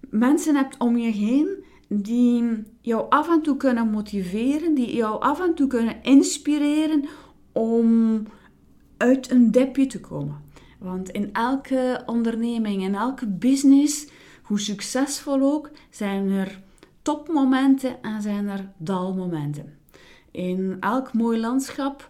mensen 0.00 0.56
hebt 0.56 0.78
om 0.78 0.96
je 0.96 1.10
heen 1.10 1.64
die 1.88 2.62
jou 2.80 3.10
af 3.10 3.28
en 3.28 3.42
toe 3.42 3.56
kunnen 3.56 3.90
motiveren, 3.90 4.74
die 4.74 4.94
jou 4.94 5.20
af 5.20 5.40
en 5.40 5.54
toe 5.54 5.66
kunnen 5.66 6.02
inspireren 6.02 7.04
om 7.52 8.22
uit 8.96 9.30
een 9.30 9.50
depje 9.50 9.86
te 9.86 10.00
komen. 10.00 10.42
Want 10.78 11.08
in 11.08 11.32
elke 11.32 12.02
onderneming, 12.06 12.82
in 12.82 12.94
elke 12.94 13.26
business, 13.26 14.08
hoe 14.42 14.60
succesvol 14.60 15.42
ook, 15.42 15.70
zijn 15.90 16.30
er 16.30 16.60
topmomenten 17.02 18.02
en 18.02 18.22
zijn 18.22 18.48
er 18.48 18.72
dalmomenten. 18.76 19.78
In 20.30 20.76
elk 20.80 21.12
mooi 21.12 21.40
landschap 21.40 22.08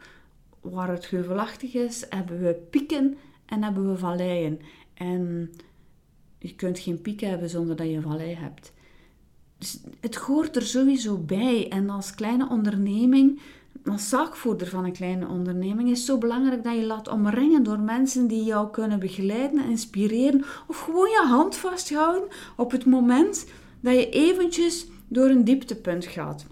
waar 0.61 0.91
het 0.91 1.09
heuvelachtig 1.09 1.75
is, 1.75 2.07
hebben 2.09 2.41
we 2.41 2.55
pieken 2.71 3.17
en 3.47 3.63
hebben 3.63 3.91
we 3.91 3.99
valleien. 3.99 4.61
En 4.95 5.51
je 6.39 6.55
kunt 6.55 6.79
geen 6.79 7.01
pieken 7.01 7.29
hebben 7.29 7.51
zonder 7.51 7.77
dat 7.77 7.87
je 7.87 7.93
een 7.93 8.03
vallei 8.03 8.35
hebt. 8.35 8.73
Dus 9.59 9.81
het 10.01 10.15
hoort 10.15 10.57
er 10.57 10.63
sowieso 10.63 11.17
bij. 11.17 11.69
En 11.69 11.91
als 11.91 12.15
kleine 12.15 12.49
onderneming, 12.49 13.41
als 13.85 14.09
zaakvoerder 14.09 14.67
van 14.67 14.85
een 14.85 14.93
kleine 14.93 15.29
onderneming, 15.29 15.91
is 15.91 15.99
het 15.99 16.07
zo 16.07 16.19
belangrijk 16.19 16.65
dat 16.65 16.75
je 16.75 16.85
laat 16.85 17.09
omringen 17.09 17.63
door 17.63 17.81
mensen 17.81 18.27
die 18.27 18.45
jou 18.45 18.71
kunnen 18.71 18.99
begeleiden 18.99 19.63
en 19.63 19.71
inspireren. 19.71 20.45
Of 20.67 20.81
gewoon 20.81 21.09
je 21.09 21.25
hand 21.29 21.57
vasthouden 21.57 22.29
op 22.57 22.71
het 22.71 22.85
moment 22.85 23.47
dat 23.81 23.95
je 23.95 24.11
eventjes 24.11 24.87
door 25.09 25.29
een 25.29 25.45
dieptepunt 25.45 26.07
gaat. 26.07 26.47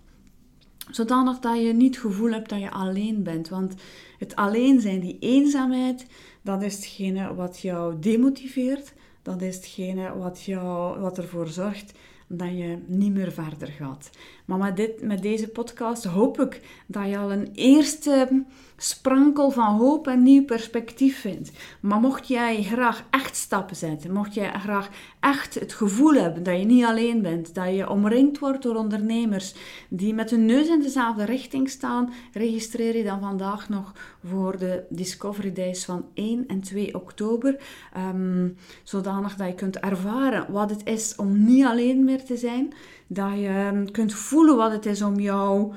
Zodanig 0.90 1.38
dat 1.38 1.60
je 1.60 1.72
niet 1.72 1.94
het 1.94 2.04
gevoel 2.04 2.30
hebt 2.30 2.48
dat 2.48 2.60
je 2.60 2.70
alleen 2.70 3.22
bent. 3.22 3.48
Want 3.48 3.74
het 4.18 4.36
alleen 4.36 4.80
zijn, 4.80 5.00
die 5.00 5.16
eenzaamheid, 5.20 6.06
dat 6.42 6.62
is 6.62 6.74
hetgene 6.74 7.34
wat 7.34 7.60
jou 7.60 7.98
demotiveert. 8.00 8.92
Dat 9.26 9.42
is 9.42 9.56
hetgene 9.56 10.16
wat, 10.16 10.42
jou, 10.42 11.00
wat 11.00 11.18
ervoor 11.18 11.48
zorgt 11.48 11.92
dat 12.26 12.48
je 12.48 12.78
niet 12.86 13.12
meer 13.12 13.32
verder 13.32 13.68
gaat. 13.68 14.10
Maar 14.44 14.58
met, 14.58 14.76
dit, 14.76 15.02
met 15.02 15.22
deze 15.22 15.48
podcast 15.48 16.04
hoop 16.04 16.40
ik 16.40 16.60
dat 16.86 17.08
je 17.08 17.18
al 17.18 17.32
een 17.32 17.48
eerste 17.52 18.44
sprankel 18.76 19.50
van 19.50 19.76
hoop 19.76 20.06
en 20.06 20.22
nieuw 20.22 20.44
perspectief 20.44 21.20
vindt. 21.20 21.50
Maar 21.80 22.00
mocht 22.00 22.28
jij 22.28 22.62
graag 22.62 23.04
echt 23.10 23.36
stappen 23.36 23.76
zetten, 23.76 24.12
mocht 24.12 24.34
jij 24.34 24.52
graag 24.52 24.88
echt 25.20 25.54
het 25.54 25.72
gevoel 25.72 26.14
hebben 26.14 26.42
dat 26.42 26.58
je 26.58 26.64
niet 26.64 26.84
alleen 26.84 27.22
bent, 27.22 27.54
dat 27.54 27.74
je 27.74 27.90
omringd 27.90 28.38
wordt 28.38 28.62
door 28.62 28.76
ondernemers 28.76 29.54
die 29.88 30.14
met 30.14 30.30
hun 30.30 30.46
neus 30.46 30.68
in 30.68 30.80
dezelfde 30.80 31.24
richting 31.24 31.70
staan, 31.70 32.12
registreer 32.32 32.96
je 32.96 33.04
dan 33.04 33.20
vandaag 33.20 33.68
nog 33.68 33.92
voor 34.24 34.58
de 34.58 34.84
Discovery 34.88 35.52
Days 35.52 35.84
van 35.84 36.04
1 36.14 36.44
en 36.46 36.60
2 36.60 36.94
oktober. 36.94 37.56
Um, 37.96 38.56
zodanig 38.82 39.36
dat 39.36 39.46
je 39.46 39.54
kunt 39.54 39.78
ervaren 39.78 40.52
wat 40.52 40.70
het 40.70 40.84
is 40.84 41.16
om 41.16 41.44
niet 41.44 41.64
alleen 41.64 42.04
meer 42.04 42.24
te 42.24 42.36
zijn. 42.36 42.72
Dat 43.06 43.32
je 43.32 43.48
ehm, 43.48 43.86
kunt 43.86 44.14
voelen 44.14 44.56
wat 44.56 44.72
het 44.72 44.86
is 44.86 45.02
om 45.02 45.20
jouw 45.20 45.72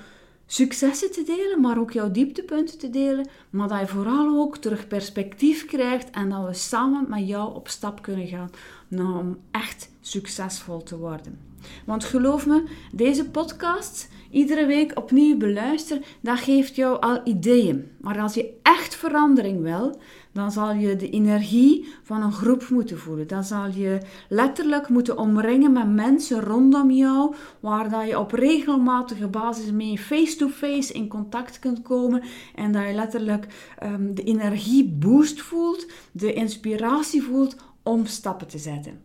successen 0.52 1.12
te 1.12 1.24
delen, 1.24 1.62
maar 1.62 1.80
ook 1.80 1.92
jouw 1.92 2.12
dieptepunten 2.12 2.78
te 2.78 2.90
delen. 2.90 3.28
Maar 3.50 3.68
dat 3.68 3.80
je 3.80 3.88
vooral 3.88 4.40
ook 4.40 4.58
terug 4.58 4.88
perspectief 4.88 5.66
krijgt 5.66 6.10
en 6.10 6.30
dat 6.30 6.46
we 6.46 6.54
samen 6.54 7.06
met 7.10 7.28
jou 7.28 7.56
op 7.56 7.68
stap 7.68 8.02
kunnen 8.02 8.28
gaan 8.28 8.50
om 8.90 9.38
echt 9.52 9.90
succesvol 10.02 10.84
te 10.84 10.98
worden. 10.98 11.40
Want 11.86 12.04
geloof 12.04 12.46
me, 12.46 12.64
deze 12.92 13.30
podcast 13.30 14.10
iedere 14.32 14.66
week 14.66 14.98
opnieuw 14.98 15.38
beluisteren, 15.38 16.04
dat 16.22 16.40
geeft 16.40 16.76
jou 16.76 17.02
al 17.02 17.22
ideeën. 17.24 17.92
Maar 18.02 18.20
als 18.20 18.34
je 18.34 18.54
echt 18.64 18.96
verandering 18.96 19.62
wil, 19.62 20.00
dan 20.32 20.52
zal 20.52 20.74
je 20.74 20.96
de 20.96 21.10
energie 21.10 21.88
van 22.04 22.22
een 22.22 22.32
groep 22.32 22.70
moeten 22.70 22.98
voelen. 22.98 23.28
Dan 23.28 23.44
zal 23.44 23.68
je 23.68 23.98
letterlijk 24.30 24.90
moeten 24.90 25.18
omringen 25.18 25.72
met 25.72 25.90
mensen 25.90 26.42
rondom 26.42 26.92
jou, 26.92 27.36
waar 27.60 27.90
dat 27.90 28.08
je 28.08 28.20
op 28.20 28.32
regelmatige 28.32 29.28
basis 29.28 29.72
mee 29.72 29.98
face-to-face 29.98 30.94
in 30.94 31.08
contact 31.08 31.60
kunt 31.60 31.82
komen 31.82 32.24
en 32.56 32.72
dat 32.72 32.88
je 32.88 32.94
letterlijk 32.94 33.74
um, 33.84 34.16
de 34.16 34.24
energie 34.24 34.90
boost 34.90 35.42
voelt, 35.42 35.88
de 36.12 36.34
inspiratie 36.34 37.24
voelt 37.24 37.56
om 37.84 38.06
stappen 38.06 38.48
te 38.48 38.58
zetten. 38.58 39.02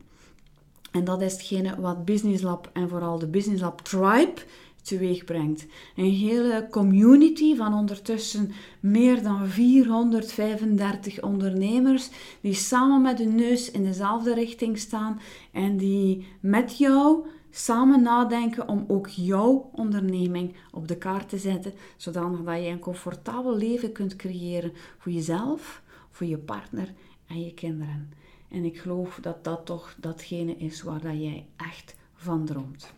En 0.95 1.05
dat 1.05 1.23
is 1.23 1.33
hetgene 1.33 1.81
wat 1.81 2.05
Business 2.05 2.43
Lab 2.43 2.71
en 2.73 2.89
vooral 2.89 3.19
de 3.19 3.27
Business 3.27 3.63
Lab 3.63 3.81
Tribe 3.81 4.41
teweeg 4.85 5.25
brengt. 5.25 5.67
Een 5.97 6.11
hele 6.11 6.67
community 6.71 7.57
van 7.57 7.75
ondertussen 7.75 8.53
meer 8.81 9.23
dan 9.23 9.47
435 9.47 11.23
ondernemers 11.23 12.11
die 12.41 12.55
samen 12.55 13.03
met 13.03 13.19
hun 13.19 13.35
neus 13.35 13.71
in 13.71 13.85
dezelfde 13.85 14.35
richting 14.35 14.79
staan 14.79 15.21
en 15.53 15.77
die 15.77 16.27
met 16.41 16.79
jou 16.79 17.27
samen 17.51 18.03
nadenken 18.03 18.69
om 18.69 18.85
ook 18.89 19.09
jouw 19.09 19.71
onderneming 19.73 20.55
op 20.73 20.89
de 20.89 20.97
kaart 20.97 21.29
te 21.29 21.39
zetten, 21.39 21.73
zodat 21.97 22.23
je 22.45 22.51
een 22.51 22.79
comfortabel 22.79 23.57
leven 23.57 23.93
kunt 23.93 24.17
creëren 24.17 24.73
voor 24.99 25.13
jezelf, 25.13 25.83
voor 26.11 26.27
je 26.27 26.39
partner 26.39 26.93
en 27.27 27.45
je 27.45 27.55
kinderen. 27.55 28.13
En 28.49 28.65
ik 28.65 28.79
geloof 28.79 29.19
dat 29.23 29.45
dat 29.45 29.67
toch 29.67 29.97
datgene 30.01 30.57
is 30.57 30.83
waar 30.83 31.01
dat 31.01 31.21
jij 31.21 31.47
echt 31.57 31.97
van 32.15 32.45
droomt. 32.45 32.93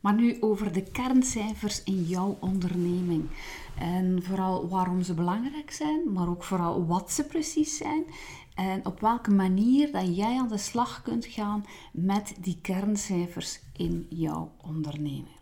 Maar 0.00 0.14
nu 0.14 0.36
over 0.40 0.72
de 0.72 0.82
kerncijfers 0.82 1.82
in 1.84 2.02
jouw 2.02 2.36
onderneming. 2.40 3.28
En 3.78 4.22
vooral 4.22 4.68
waarom 4.68 5.02
ze 5.02 5.14
belangrijk 5.14 5.70
zijn, 5.70 6.12
maar 6.12 6.28
ook 6.28 6.44
vooral 6.44 6.86
wat 6.86 7.12
ze 7.12 7.24
precies 7.24 7.76
zijn. 7.76 8.04
En 8.54 8.86
op 8.86 9.00
welke 9.00 9.30
manier 9.30 9.92
dat 9.92 10.16
jij 10.16 10.38
aan 10.38 10.48
de 10.48 10.58
slag 10.58 11.02
kunt 11.02 11.26
gaan 11.26 11.64
met 11.92 12.34
die 12.40 12.58
kerncijfers 12.62 13.60
in 13.76 14.06
jouw 14.08 14.52
onderneming. 14.62 15.36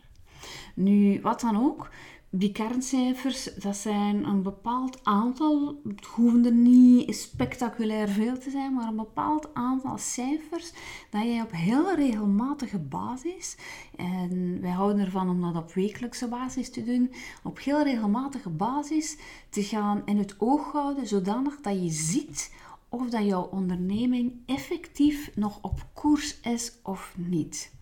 Nu, 0.75 1.21
wat 1.21 1.41
dan 1.41 1.57
ook, 1.57 1.91
die 2.31 2.53
kerncijfers, 2.53 3.55
dat 3.55 3.77
zijn 3.77 4.25
een 4.25 4.43
bepaald 4.43 5.01
aantal, 5.03 5.81
het 5.89 6.05
hoeven 6.05 6.45
er 6.45 6.53
niet 6.53 7.15
spectaculair 7.15 8.09
veel 8.09 8.39
te 8.39 8.51
zijn, 8.51 8.75
maar 8.75 8.89
een 8.89 8.97
bepaald 8.97 9.55
aantal 9.55 9.99
cijfers 9.99 10.73
dat 11.11 11.23
jij 11.23 11.43
op 11.43 11.53
heel 11.53 11.95
regelmatige 11.95 12.79
basis, 12.79 13.57
en 13.97 14.61
wij 14.61 14.71
houden 14.71 15.05
ervan 15.05 15.29
om 15.29 15.41
dat 15.41 15.57
op 15.57 15.73
wekelijkse 15.73 16.29
basis 16.29 16.71
te 16.71 16.85
doen, 16.85 17.13
op 17.43 17.59
heel 17.59 17.83
regelmatige 17.83 18.51
basis 18.51 19.17
te 19.51 19.63
gaan 19.63 20.03
in 20.05 20.19
het 20.19 20.35
oog 20.39 20.73
houden, 20.73 21.07
zodanig 21.07 21.61
dat 21.61 21.83
je 21.83 21.91
ziet 21.91 22.55
of 22.89 23.11
dat 23.11 23.25
jouw 23.25 23.43
onderneming 23.43 24.33
effectief 24.47 25.31
nog 25.35 25.59
op 25.63 25.87
koers 25.93 26.41
is 26.41 26.73
of 26.83 27.15
niet. 27.17 27.75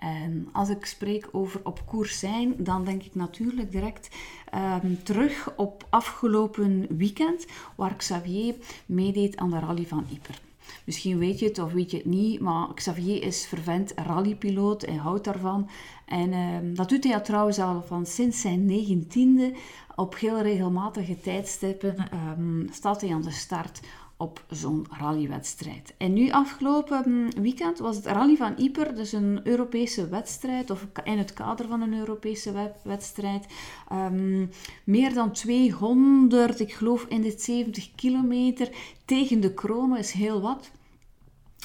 En 0.00 0.48
als 0.52 0.68
ik 0.68 0.86
spreek 0.86 1.28
over 1.32 1.60
op 1.64 1.86
koers 1.86 2.18
zijn, 2.18 2.54
dan 2.58 2.84
denk 2.84 3.02
ik 3.02 3.14
natuurlijk 3.14 3.70
direct 3.70 4.08
ehm, 4.50 4.94
terug 5.02 5.52
op 5.56 5.86
afgelopen 5.90 6.86
weekend, 6.96 7.46
waar 7.76 7.96
Xavier 7.96 8.54
meedeed 8.86 9.36
aan 9.36 9.50
de 9.50 9.58
rally 9.58 9.86
van 9.86 10.06
Yper. 10.10 10.40
Misschien 10.84 11.18
weet 11.18 11.38
je 11.38 11.46
het 11.46 11.58
of 11.58 11.72
weet 11.72 11.90
je 11.90 11.96
het 11.96 12.06
niet, 12.06 12.40
maar 12.40 12.74
Xavier 12.74 13.22
is 13.22 13.46
vervent 13.46 13.92
rallypiloot 13.96 14.82
en 14.82 14.96
houdt 14.96 15.24
daarvan. 15.24 15.68
En 16.06 16.32
ehm, 16.32 16.74
dat 16.74 16.88
doet 16.88 17.04
hij 17.04 17.20
trouwens 17.20 17.58
al 17.58 17.82
van 17.82 18.06
sinds 18.06 18.40
zijn 18.40 18.66
negentiende. 18.66 19.52
Op 19.96 20.18
heel 20.18 20.40
regelmatige 20.40 21.20
tijdstippen 21.20 21.96
um, 22.38 22.68
staat 22.72 23.00
hij 23.00 23.12
aan 23.12 23.22
de 23.22 23.30
start 23.30 23.80
op 24.20 24.44
zo'n 24.50 24.86
rallywedstrijd. 24.90 25.94
En 25.98 26.12
nu 26.12 26.30
afgelopen 26.30 27.02
hm, 27.02 27.40
weekend 27.40 27.78
was 27.78 27.96
het 27.96 28.06
Rally 28.06 28.36
van 28.36 28.54
Yper, 28.56 28.94
dus 28.94 29.12
een 29.12 29.40
Europese 29.44 30.08
wedstrijd, 30.08 30.70
of 30.70 30.86
in 31.04 31.18
het 31.18 31.32
kader 31.32 31.68
van 31.68 31.80
een 31.80 31.94
Europese 31.94 32.72
wedstrijd. 32.82 33.46
Um, 33.92 34.50
meer 34.84 35.14
dan 35.14 35.32
200, 35.32 36.60
ik 36.60 36.72
geloof 36.72 37.06
in 37.08 37.20
de 37.20 37.34
70 37.38 37.94
kilometer 37.94 38.68
tegen 39.04 39.40
de 39.40 39.54
krono 39.54 39.94
is 39.94 40.12
heel 40.12 40.40
wat. 40.40 40.70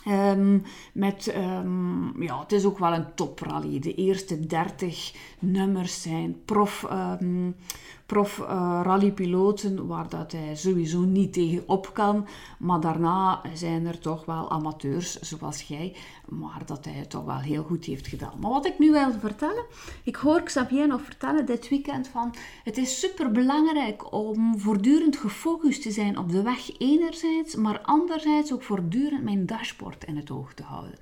Um, 0.07 0.63
met, 0.93 1.33
um, 1.35 2.23
ja, 2.23 2.39
het 2.39 2.51
is 2.51 2.65
ook 2.65 2.79
wel 2.79 2.93
een 2.93 3.13
toprally. 3.15 3.79
De 3.79 3.95
eerste 3.95 4.45
30 4.45 5.13
nummers 5.39 6.01
zijn 6.01 6.43
prof, 6.45 6.85
prof 8.05 8.37
uh, 8.39 8.79
rallypiloten, 8.83 9.87
waar 9.87 10.09
dat 10.09 10.31
hij 10.31 10.55
sowieso 10.55 10.99
niet 10.99 11.33
tegen 11.33 11.63
op 11.67 11.89
kan. 11.93 12.27
Maar 12.59 12.79
daarna 12.79 13.41
zijn 13.53 13.85
er 13.85 13.99
toch 13.99 14.25
wel 14.25 14.51
amateurs, 14.51 15.19
zoals 15.19 15.61
jij, 15.61 15.95
maar 16.29 16.61
dat 16.65 16.85
hij 16.85 16.93
het 16.93 17.09
toch 17.09 17.25
wel 17.25 17.37
heel 17.37 17.63
goed 17.63 17.85
heeft 17.85 18.07
gedaan. 18.07 18.39
Maar 18.39 18.51
wat 18.51 18.65
ik 18.65 18.79
nu 18.79 18.91
wil 18.91 19.11
vertellen, 19.19 19.65
ik 20.03 20.15
hoor 20.15 20.41
Xavier 20.41 20.87
nog 20.87 21.01
vertellen 21.01 21.45
dit 21.45 21.69
weekend 21.69 22.07
van, 22.07 22.33
het 22.63 22.77
is 22.77 22.99
super 22.99 23.31
belangrijk 23.31 24.13
om 24.13 24.59
voortdurend 24.59 25.17
gefocust 25.17 25.81
te 25.81 25.91
zijn 25.91 26.17
op 26.17 26.31
de 26.31 26.41
weg 26.41 26.77
enerzijds, 26.77 27.55
maar 27.55 27.81
anderzijds 27.81 28.53
ook 28.53 28.63
voortdurend 28.63 29.23
mijn 29.23 29.45
dashboard 29.45 30.03
in 30.03 30.17
het 30.17 30.31
oog 30.31 30.53
te 30.53 30.63
houden. 30.63 30.97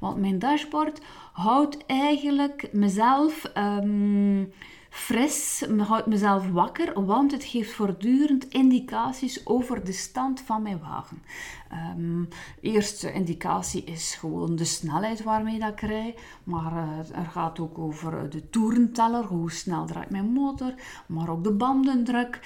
Want 0.00 0.16
mijn 0.16 0.38
dashboard 0.38 1.00
houdt 1.32 1.86
eigenlijk 1.86 2.68
mezelf... 2.72 3.50
Um, 3.54 4.52
fris, 4.96 5.64
houdt 5.78 6.06
mezelf 6.06 6.50
wakker, 6.50 7.04
want 7.04 7.32
het 7.32 7.44
geeft 7.44 7.72
voortdurend 7.72 8.48
indicaties 8.48 9.46
over 9.46 9.84
de 9.84 9.92
stand 9.92 10.40
van 10.40 10.62
mijn 10.62 10.78
wagen. 10.78 11.22
Um, 11.72 12.28
eerste 12.60 13.12
indicatie 13.12 13.84
is 13.84 14.14
gewoon 14.14 14.56
de 14.56 14.64
snelheid 14.64 15.22
waarmee 15.22 15.58
dat 15.58 15.82
ik 15.82 16.14
maar 16.44 16.72
uh, 16.72 17.18
er 17.18 17.30
gaat 17.30 17.60
ook 17.60 17.78
over 17.78 18.30
de 18.30 18.50
toerenteller, 18.50 19.24
hoe 19.24 19.52
snel 19.52 19.86
draait 19.86 20.10
mijn 20.10 20.32
motor, 20.32 20.74
maar 21.06 21.28
ook 21.28 21.44
de 21.44 21.52
bandendruk, 21.52 22.40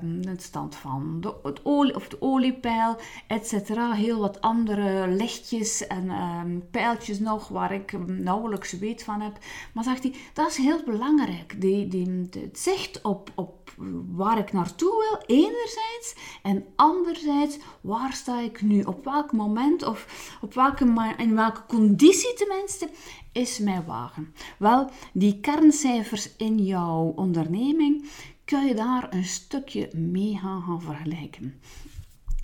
de 0.00 0.34
stand 0.36 0.74
van 0.74 1.20
de, 1.20 1.34
het 1.42 1.60
olie, 1.64 1.94
of 1.94 2.08
de 2.08 2.22
oliepeil, 2.22 2.96
etc. 3.26 3.68
Heel 3.92 4.20
wat 4.20 4.40
andere 4.40 5.08
lichtjes 5.08 5.86
en 5.86 6.10
um, 6.10 6.70
pijltjes 6.70 7.18
nog 7.18 7.48
waar 7.48 7.72
ik 7.72 8.06
nauwelijks 8.06 8.72
weet 8.72 9.02
van 9.02 9.20
heb. 9.20 9.38
Maar 9.72 9.84
zegt 9.84 10.02
hij, 10.02 10.14
dat 10.32 10.48
is 10.48 10.56
heel 10.56 10.82
belangrijk. 10.84 11.60
Die, 11.60 11.88
die, 11.88 12.28
het 12.30 12.58
zicht 12.58 13.02
op, 13.02 13.30
op 13.34 13.72
waar 14.10 14.38
ik 14.38 14.52
naartoe 14.52 15.08
wil, 15.08 15.36
enerzijds, 15.36 16.14
en 16.42 16.64
anderzijds, 16.76 17.58
waar 17.80 18.12
sta 18.12 18.40
ik 18.40 18.53
nu? 18.62 18.82
Op 18.82 19.04
welk 19.04 19.32
moment 19.32 19.82
of 19.82 20.36
op 20.40 20.54
welke, 20.54 21.14
in 21.16 21.34
welke 21.34 21.62
conditie 21.68 22.34
tenminste 22.34 22.88
is 23.32 23.58
mijn 23.58 23.84
wagen? 23.84 24.34
Wel, 24.58 24.90
die 25.12 25.40
kerncijfers 25.40 26.36
in 26.36 26.64
jouw 26.64 27.12
onderneming 27.16 28.08
kun 28.44 28.66
je 28.66 28.74
daar 28.74 29.06
een 29.10 29.24
stukje 29.24 29.90
mee 29.94 30.38
gaan, 30.38 30.82
vergelijken. 30.82 31.60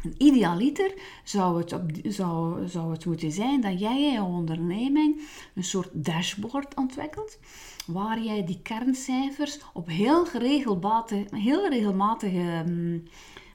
Een 0.02 0.14
idealiter 0.18 0.94
zou 1.24 1.58
het, 1.58 1.72
op, 1.72 1.90
zou, 2.02 2.68
zou 2.68 2.92
het 2.92 3.06
moeten 3.06 3.32
zijn 3.32 3.60
dat 3.60 3.80
jij 3.80 4.02
in 4.02 4.12
je 4.12 4.22
onderneming 4.22 5.20
een 5.54 5.64
soort 5.64 5.88
dashboard 5.92 6.74
ontwikkelt, 6.74 7.38
waar 7.86 8.20
jij 8.20 8.44
die 8.44 8.60
kerncijfers 8.62 9.60
op 9.72 9.88
heel 9.88 10.26
regelmatige, 10.32 11.36
heel 11.36 11.68
regelmatige 11.68 12.64
um, 12.66 13.08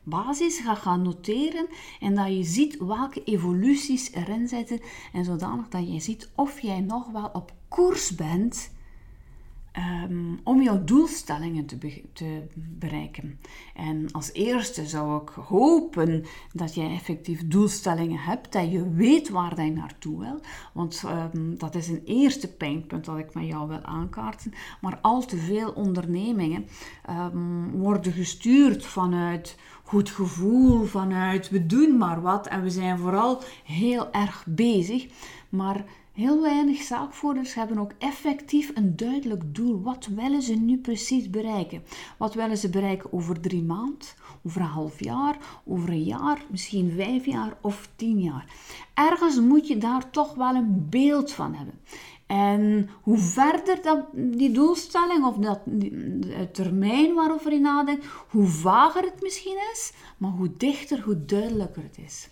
basis 0.06 0.60
gaat 0.60 0.78
gaan 0.78 1.02
noteren 1.02 1.68
en 2.00 2.16
dat 2.16 2.28
je 2.28 2.44
ziet 2.44 2.78
welke 2.78 3.24
evoluties 3.24 4.12
erin 4.12 4.48
zitten 4.48 4.80
en 5.14 5.26
zodanig 5.26 5.68
dat 5.68 5.94
je 5.94 6.00
ziet 6.00 6.30
of 6.36 6.60
jij 6.60 6.80
nog 6.80 7.12
wel 7.12 7.30
op 7.34 7.54
koers 7.68 8.16
bent 8.16 8.74
um, 9.78 10.40
om 10.44 10.62
jouw 10.62 10.84
doelstellingen 10.84 11.66
te, 11.66 12.04
te, 12.14 12.42
bereiken. 12.56 13.40
En 13.76 14.12
als 14.12 14.34
eerste 14.34 14.86
zou 14.86 15.22
ik 15.22 15.30
hopen 15.30 16.26
dat 16.54 16.76
jij 16.76 16.90
effectief 16.90 17.48
doelstellingen 17.48 18.20
hebt, 18.20 18.52
dat 18.52 18.72
je 18.72 18.90
weet 18.94 19.30
waar 19.30 19.64
je 19.64 19.72
naartoe 19.72 20.20
wil. 20.20 20.40
Want 20.74 21.04
um, 21.34 21.58
dat 21.58 21.76
is 21.76 21.88
een 21.88 22.02
eerste 22.06 22.54
pijnpunt 22.54 23.06
dat 23.06 23.18
ik 23.18 23.34
met 23.34 23.46
jou 23.46 23.68
wil 23.68 23.82
aankaarten. 23.82 24.54
Maar 24.82 25.00
al 25.02 25.26
te 25.26 25.38
veel 25.38 25.72
ondernemingen 25.72 26.66
um, 27.10 27.72
worden 27.72 28.14
gestuurd 28.14 28.86
vanuit 28.86 29.58
goed 29.84 30.10
gevoel, 30.10 30.86
vanuit 30.86 31.50
we 31.50 31.66
doen 31.66 31.98
maar 31.98 32.22
wat 32.22 32.48
en 32.48 32.62
we 32.62 32.70
zijn 32.70 33.00
vooral 33.00 33.42
heel 33.64 34.12
erg 34.12 34.46
bezig. 34.48 35.08
Maar 35.50 35.86
Heel 36.16 36.42
weinig 36.42 36.82
zaakvoerders 36.82 37.54
hebben 37.54 37.78
ook 37.78 37.92
effectief 37.98 38.72
een 38.74 38.96
duidelijk 38.96 39.56
doel. 39.56 39.82
Wat 39.82 40.06
willen 40.06 40.42
ze 40.42 40.54
nu 40.54 40.78
precies 40.78 41.30
bereiken? 41.30 41.84
Wat 42.18 42.34
willen 42.34 42.58
ze 42.58 42.70
bereiken 42.70 43.14
over 43.14 43.40
drie 43.40 43.64
maanden, 43.64 44.08
over 44.44 44.62
een 44.62 44.68
half 44.68 45.04
jaar, 45.04 45.38
over 45.66 45.90
een 45.90 46.04
jaar, 46.04 46.46
misschien 46.50 46.92
vijf 46.96 47.26
jaar 47.26 47.58
of 47.62 47.90
tien 47.96 48.20
jaar? 48.20 48.46
Ergens 48.94 49.40
moet 49.40 49.68
je 49.68 49.78
daar 49.78 50.10
toch 50.10 50.34
wel 50.34 50.56
een 50.56 50.88
beeld 50.90 51.32
van 51.32 51.54
hebben. 51.54 51.80
En 52.26 52.90
hoe 53.02 53.18
verder 53.18 53.82
dat, 53.82 54.06
die 54.14 54.52
doelstelling 54.52 55.26
of 55.26 55.36
dat 55.36 55.60
termijn 56.52 57.14
waarover 57.14 57.54
je 57.54 57.60
nadenkt, 57.60 58.06
hoe 58.06 58.46
vager 58.46 59.04
het 59.04 59.22
misschien 59.22 59.58
is, 59.72 59.94
maar 60.18 60.32
hoe 60.32 60.52
dichter, 60.58 61.02
hoe 61.02 61.26
duidelijker 61.26 61.84
het 61.84 61.98
is. 62.06 62.30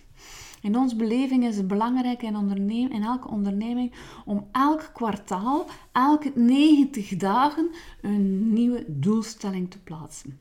In 0.63 0.77
onze 0.77 0.95
beleving 0.95 1.45
is 1.45 1.57
het 1.57 1.67
belangrijk 1.67 2.21
in, 2.21 2.69
in 2.69 3.03
elke 3.03 3.27
onderneming 3.27 3.91
om 4.25 4.47
elk 4.51 4.89
kwartaal, 4.93 5.65
elke 5.91 6.31
90 6.35 7.15
dagen, 7.15 7.69
een 8.01 8.53
nieuwe 8.53 8.83
doelstelling 8.87 9.71
te 9.71 9.79
plaatsen. 9.79 10.39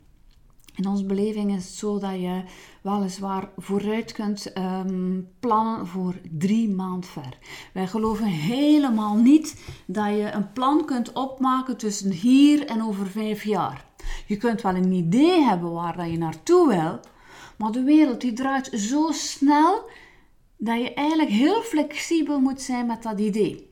In 0.74 0.86
onze 0.86 1.04
beleving 1.04 1.54
is 1.54 1.64
het 1.64 1.74
zo 1.74 1.98
dat 1.98 2.20
je 2.20 2.42
weliswaar 2.82 3.48
vooruit 3.56 4.12
kunt 4.12 4.52
ehm, 4.52 5.20
plannen 5.40 5.86
voor 5.86 6.14
drie 6.30 6.68
maand 6.68 7.06
ver. 7.06 7.38
Wij 7.72 7.86
geloven 7.86 8.26
helemaal 8.26 9.16
niet 9.16 9.64
dat 9.86 10.08
je 10.08 10.30
een 10.32 10.52
plan 10.52 10.84
kunt 10.84 11.12
opmaken 11.12 11.76
tussen 11.76 12.10
hier 12.10 12.66
en 12.66 12.82
over 12.82 13.06
vijf 13.06 13.44
jaar. 13.44 13.86
Je 14.26 14.36
kunt 14.36 14.62
wel 14.62 14.74
een 14.74 14.92
idee 14.92 15.40
hebben 15.40 15.72
waar 15.72 15.96
dat 15.96 16.10
je 16.10 16.18
naartoe 16.18 16.68
wil, 16.68 17.00
maar 17.56 17.72
de 17.72 17.82
wereld 17.82 18.20
die 18.20 18.32
draait 18.32 18.70
zo 18.72 19.08
snel 19.10 19.84
dat 20.64 20.80
je 20.80 20.94
eigenlijk 20.94 21.30
heel 21.30 21.62
flexibel 21.62 22.40
moet 22.40 22.60
zijn 22.60 22.86
met 22.86 23.02
dat 23.02 23.20
idee. 23.20 23.70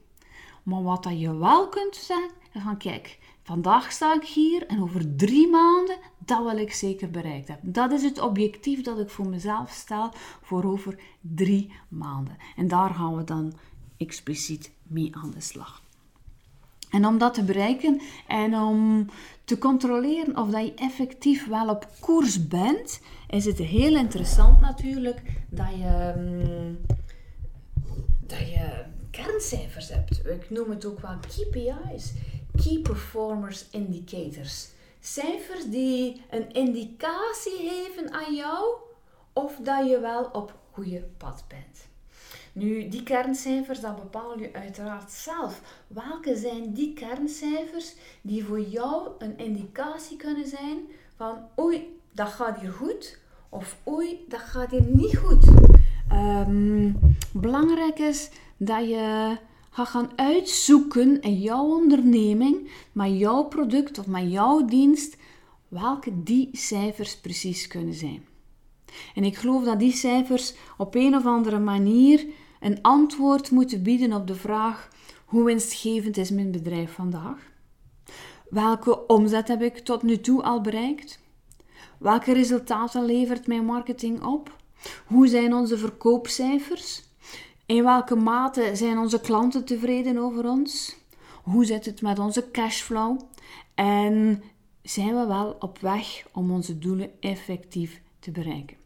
Maar 0.62 0.82
wat 0.82 1.02
dat 1.02 1.20
je 1.20 1.36
wel 1.36 1.68
kunt 1.68 1.96
zeggen, 1.96 2.30
van 2.52 2.76
kijk, 2.76 3.18
vandaag 3.42 3.92
sta 3.92 4.14
ik 4.14 4.24
hier 4.24 4.66
en 4.66 4.82
over 4.82 5.16
drie 5.16 5.48
maanden, 5.48 5.96
dat 6.18 6.42
wil 6.42 6.58
ik 6.58 6.72
zeker 6.72 7.10
bereikt 7.10 7.48
hebben. 7.48 7.72
Dat 7.72 7.92
is 7.92 8.02
het 8.02 8.20
objectief 8.20 8.82
dat 8.82 8.98
ik 8.98 9.10
voor 9.10 9.26
mezelf 9.26 9.70
stel 9.70 10.10
voor 10.42 10.64
over 10.64 10.98
drie 11.20 11.72
maanden. 11.88 12.36
En 12.56 12.68
daar 12.68 12.94
gaan 12.94 13.16
we 13.16 13.24
dan 13.24 13.52
expliciet 13.96 14.72
mee 14.82 15.16
aan 15.16 15.30
de 15.30 15.40
slag. 15.40 15.82
En 16.90 17.06
om 17.06 17.18
dat 17.18 17.34
te 17.34 17.44
bereiken 17.44 18.00
en 18.26 18.54
om 18.54 19.06
te 19.50 19.58
controleren 19.58 20.36
of 20.36 20.50
dat 20.50 20.64
je 20.64 20.74
effectief 20.74 21.48
wel 21.48 21.68
op 21.68 21.86
koers 22.00 22.48
bent, 22.48 23.00
is 23.28 23.44
het 23.44 23.58
heel 23.58 23.96
interessant 23.96 24.60
natuurlijk 24.60 25.22
dat 25.48 25.70
je, 25.70 26.14
mm, 26.16 26.78
dat 28.26 28.38
je 28.38 28.84
kerncijfers 29.10 29.88
hebt. 29.88 30.26
Ik 30.26 30.50
noem 30.50 30.70
het 30.70 30.84
ook 30.84 31.00
wel 31.00 31.18
KPI's, 31.18 32.12
Key 32.62 32.78
Performance 32.82 33.64
Indicators. 33.70 34.68
Cijfers 35.00 35.64
die 35.64 36.22
een 36.30 36.52
indicatie 36.52 37.56
geven 37.56 38.12
aan 38.12 38.34
jou 38.34 38.74
of 39.32 39.56
dat 39.62 39.88
je 39.88 40.00
wel 40.00 40.24
op 40.24 40.54
goede 40.70 41.08
pad 41.16 41.44
bent. 41.48 41.88
Nu, 42.52 42.88
die 42.88 43.02
kerncijfers, 43.02 43.80
dat 43.80 43.96
bepaal 43.96 44.38
je 44.38 44.52
uiteraard 44.52 45.10
zelf. 45.10 45.60
Welke 45.86 46.36
zijn 46.36 46.72
die 46.72 46.92
kerncijfers 46.92 47.94
die 48.22 48.44
voor 48.44 48.60
jou 48.60 49.08
een 49.18 49.38
indicatie 49.38 50.16
kunnen 50.16 50.46
zijn 50.46 50.78
van 51.16 51.36
oei, 51.58 51.98
dat 52.12 52.28
gaat 52.28 52.60
hier 52.60 52.72
goed 52.72 53.18
of 53.48 53.76
oei, 53.88 54.24
dat 54.28 54.40
gaat 54.40 54.70
hier 54.70 54.86
niet 54.92 55.16
goed. 55.16 55.44
Um, 56.12 56.98
belangrijk 57.32 57.98
is 57.98 58.30
dat 58.56 58.88
je 58.88 59.36
gaat 59.70 59.88
gaan 59.88 60.10
uitzoeken 60.16 61.20
in 61.20 61.38
jouw 61.38 61.64
onderneming, 61.64 62.70
met 62.92 63.18
jouw 63.18 63.44
product 63.44 63.98
of 63.98 64.06
met 64.06 64.30
jouw 64.30 64.64
dienst, 64.64 65.16
welke 65.68 66.22
die 66.22 66.48
cijfers 66.52 67.16
precies 67.16 67.66
kunnen 67.66 67.94
zijn. 67.94 68.24
En 69.14 69.24
ik 69.24 69.36
geloof 69.36 69.64
dat 69.64 69.78
die 69.78 69.92
cijfers 69.92 70.54
op 70.76 70.94
een 70.94 71.14
of 71.14 71.26
andere 71.26 71.58
manier 71.58 72.26
een 72.60 72.82
antwoord 72.82 73.50
moeten 73.50 73.82
bieden 73.82 74.12
op 74.12 74.26
de 74.26 74.34
vraag: 74.34 74.88
hoe 75.24 75.44
winstgevend 75.44 76.16
is 76.16 76.30
mijn 76.30 76.50
bedrijf 76.50 76.92
vandaag? 76.92 77.48
Welke 78.48 79.06
omzet 79.06 79.48
heb 79.48 79.62
ik 79.62 79.78
tot 79.78 80.02
nu 80.02 80.20
toe 80.20 80.42
al 80.42 80.60
bereikt? 80.60 81.18
Welke 81.98 82.32
resultaten 82.32 83.04
levert 83.04 83.46
mijn 83.46 83.64
marketing 83.64 84.22
op? 84.22 84.56
Hoe 85.06 85.26
zijn 85.26 85.54
onze 85.54 85.78
verkoopcijfers? 85.78 87.02
In 87.66 87.84
welke 87.84 88.16
mate 88.16 88.70
zijn 88.74 88.98
onze 88.98 89.20
klanten 89.20 89.64
tevreden 89.64 90.18
over 90.18 90.48
ons? 90.48 90.96
Hoe 91.42 91.64
zit 91.64 91.84
het 91.84 92.02
met 92.02 92.18
onze 92.18 92.50
cashflow? 92.50 93.20
En 93.74 94.42
zijn 94.82 95.18
we 95.18 95.26
wel 95.26 95.56
op 95.58 95.78
weg 95.78 96.26
om 96.32 96.50
onze 96.50 96.78
doelen 96.78 97.10
effectief 97.20 98.00
te 98.18 98.30
bereiken? 98.30 98.79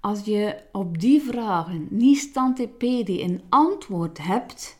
Als 0.00 0.24
je 0.24 0.62
op 0.72 1.00
die 1.00 1.22
vragen 1.22 1.86
niet 1.90 2.18
stantepedi 2.18 3.22
een 3.22 3.42
antwoord 3.48 4.18
hebt, 4.18 4.78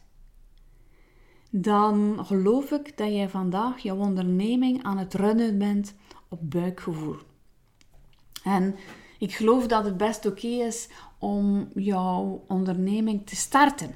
dan 1.50 2.18
geloof 2.26 2.70
ik 2.70 2.96
dat 2.96 3.08
jij 3.08 3.28
vandaag 3.28 3.78
jouw 3.78 3.96
onderneming 3.96 4.82
aan 4.82 4.98
het 4.98 5.14
runnen 5.14 5.58
bent 5.58 5.94
op 6.28 6.50
buikgevoel. 6.50 7.16
En 8.42 8.76
ik 9.18 9.32
geloof 9.32 9.66
dat 9.66 9.84
het 9.84 9.96
best 9.96 10.26
oké 10.26 10.46
is 10.46 10.88
om 11.18 11.68
jouw 11.74 12.44
onderneming 12.48 13.26
te 13.26 13.36
starten. 13.36 13.94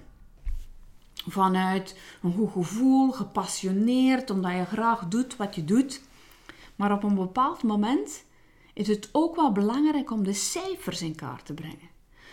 Vanuit 1.15 1.99
een 2.23 2.33
goed 2.33 2.53
gevoel, 2.53 3.11
gepassioneerd, 3.11 4.31
omdat 4.31 4.53
je 4.53 4.65
graag 4.65 5.09
doet 5.09 5.37
wat 5.37 5.55
je 5.55 5.65
doet. 5.65 6.03
Maar 6.77 6.93
op 6.93 7.03
een 7.03 7.15
bepaald 7.15 7.63
moment 7.63 8.25
is 8.75 8.89
het 8.89 9.09
ook 9.13 9.37
wel 9.37 9.53
belangrijk 9.53 10.11
om 10.11 10.25
de 10.25 10.33
cijfers 10.33 11.03
in 11.03 11.15
kaart 11.15 11.47
te 11.47 11.55
brengen. 11.55 11.93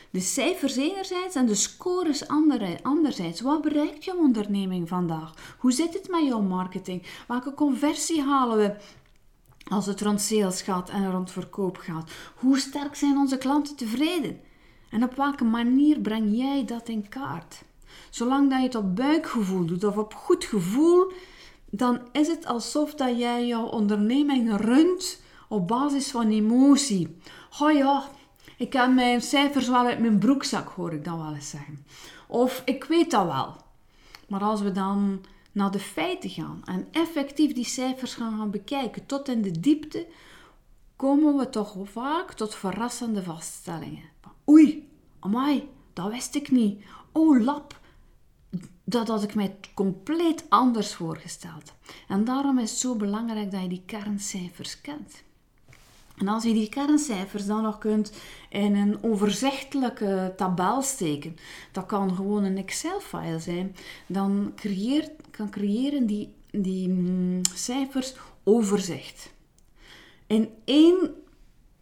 De 0.10 0.20
cijfers 0.20 0.76
enerzijds 0.76 1.36
en 1.36 1.46
de 1.46 1.56
scores 1.56 2.28
anderzijds. 2.82 3.42
Wat 3.42 3.62
bereikt 3.62 4.04
jouw 4.04 4.18
onderneming 4.18 4.88
vandaag? 4.88 5.56
Hoe 5.60 5.72
zit 5.72 5.94
het 5.94 6.10
met 6.10 6.26
jouw 6.26 6.42
marketing? 6.42 7.04
Welke 7.28 7.54
conversie 7.54 8.22
halen 8.22 8.58
we 8.58 8.76
als 9.70 9.86
het 9.86 10.02
rond 10.02 10.22
sales 10.22 10.62
gaat 10.62 10.90
en 10.90 11.12
rond 11.12 11.32
verkoop 11.32 11.78
gaat? 11.78 12.12
Hoe 12.36 12.60
sterk 12.60 12.96
zijn 12.96 13.18
onze 13.18 13.38
klanten 13.38 13.76
tevreden? 13.76 14.40
En 14.90 15.04
op 15.04 15.16
welke 15.16 15.44
manier 15.44 16.00
breng 16.00 16.38
jij 16.38 16.66
dat 16.66 16.90
in 16.90 17.10
kaart? 17.10 17.62
Zolang 18.10 18.50
dat 18.50 18.60
je 18.60 18.66
het 18.66 18.76
op 18.76 18.96
buikgevoel 18.96 19.66
doet 19.66 19.84
of 19.84 19.98
op 19.98 20.14
goed 20.14 20.44
gevoel, 20.46 21.12
dan 21.70 22.02
is 22.12 22.28
het 22.28 22.46
alsof 22.46 22.94
dat 22.94 23.20
jij 23.20 23.48
jouw 23.48 23.66
onderneming 23.66 24.58
runt 24.58 25.22
op 25.52 25.68
basis 25.68 26.12
van 26.12 26.30
emotie. 26.30 27.18
Oh 27.60 27.72
ja, 27.72 28.10
ik 28.58 28.70
kan 28.70 28.94
mijn 28.96 29.22
cijfers 29.22 29.68
wel 29.68 29.86
uit 29.86 30.00
mijn 30.00 30.20
broekzak, 30.20 30.68
hoor 30.70 30.94
ik 30.94 31.04
dan 31.04 31.18
wel 31.18 31.34
eens 31.34 31.50
zeggen. 31.50 31.86
Of 32.28 32.62
ik 32.66 32.84
weet 32.84 33.12
dat 33.12 33.26
wel. 33.26 33.56
Maar 34.28 34.42
als 34.42 34.62
we 34.62 34.72
dan 34.72 35.22
naar 35.52 35.72
de 35.72 35.80
feiten 35.80 36.30
gaan 36.30 36.62
en 36.66 36.88
effectief 36.92 37.54
die 37.54 37.66
cijfers 37.66 38.14
gaan, 38.14 38.38
gaan 38.38 38.52
bekijken 38.52 39.06
tot 39.06 39.28
in 39.28 39.42
de 39.42 39.60
diepte, 39.60 40.08
komen 40.96 41.38
we 41.38 41.50
toch 41.50 41.76
vaak 41.84 42.34
tot 42.34 42.56
verrassende 42.56 43.24
vaststellingen. 43.24 44.04
Oei, 44.50 44.90
amai, 45.20 45.70
dat 45.94 46.12
wist 46.12 46.36
ik 46.36 46.52
niet. 46.52 46.84
Oh, 47.12 47.42
lap, 47.44 47.80
dat 48.84 49.08
had 49.08 49.24
ik 49.24 49.36
mij 49.36 49.58
compleet 49.74 50.46
anders 50.50 50.94
voorgesteld. 50.94 51.74
En 52.08 52.24
daarom 52.24 52.60
is 52.60 52.70
het 52.70 52.80
zo 52.80 52.96
belangrijk 52.96 53.52
dat 53.52 53.62
je 53.62 53.68
die 53.68 53.84
kerncijfers 53.86 54.82
kent. 54.82 55.24
En 56.22 56.28
als 56.28 56.44
je 56.44 56.54
die 56.54 56.70
kerncijfers 56.70 57.46
dan 57.46 57.62
nog 57.62 57.78
kunt 57.78 58.12
in 58.50 58.76
een 58.76 59.04
overzichtelijke 59.04 60.34
tabel 60.38 60.82
steken, 60.82 61.36
dat 61.72 61.86
kan 61.86 62.16
gewoon 62.16 62.44
een 62.44 62.58
Excel-file 62.58 63.40
zijn, 63.40 63.76
dan 64.08 64.52
creëert, 64.56 65.12
kan 65.32 65.50
creëren 65.50 66.06
die, 66.06 66.34
die 66.52 66.90
mm, 66.90 67.42
cijfers 67.54 68.14
overzicht. 68.44 69.34
In 70.28 70.50
één 70.66 71.14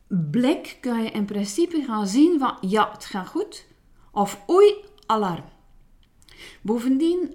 blik 0.07 0.77
kan 0.81 1.03
je 1.03 1.09
in 1.09 1.25
principe 1.25 1.83
gaan 1.87 2.07
zien 2.07 2.39
van 2.39 2.57
ja, 2.61 2.91
het 2.91 3.05
gaat 3.05 3.27
goed, 3.27 3.65
of 4.11 4.43
oei, 4.49 4.75
alarm. 5.05 5.45
Bovendien 6.61 7.33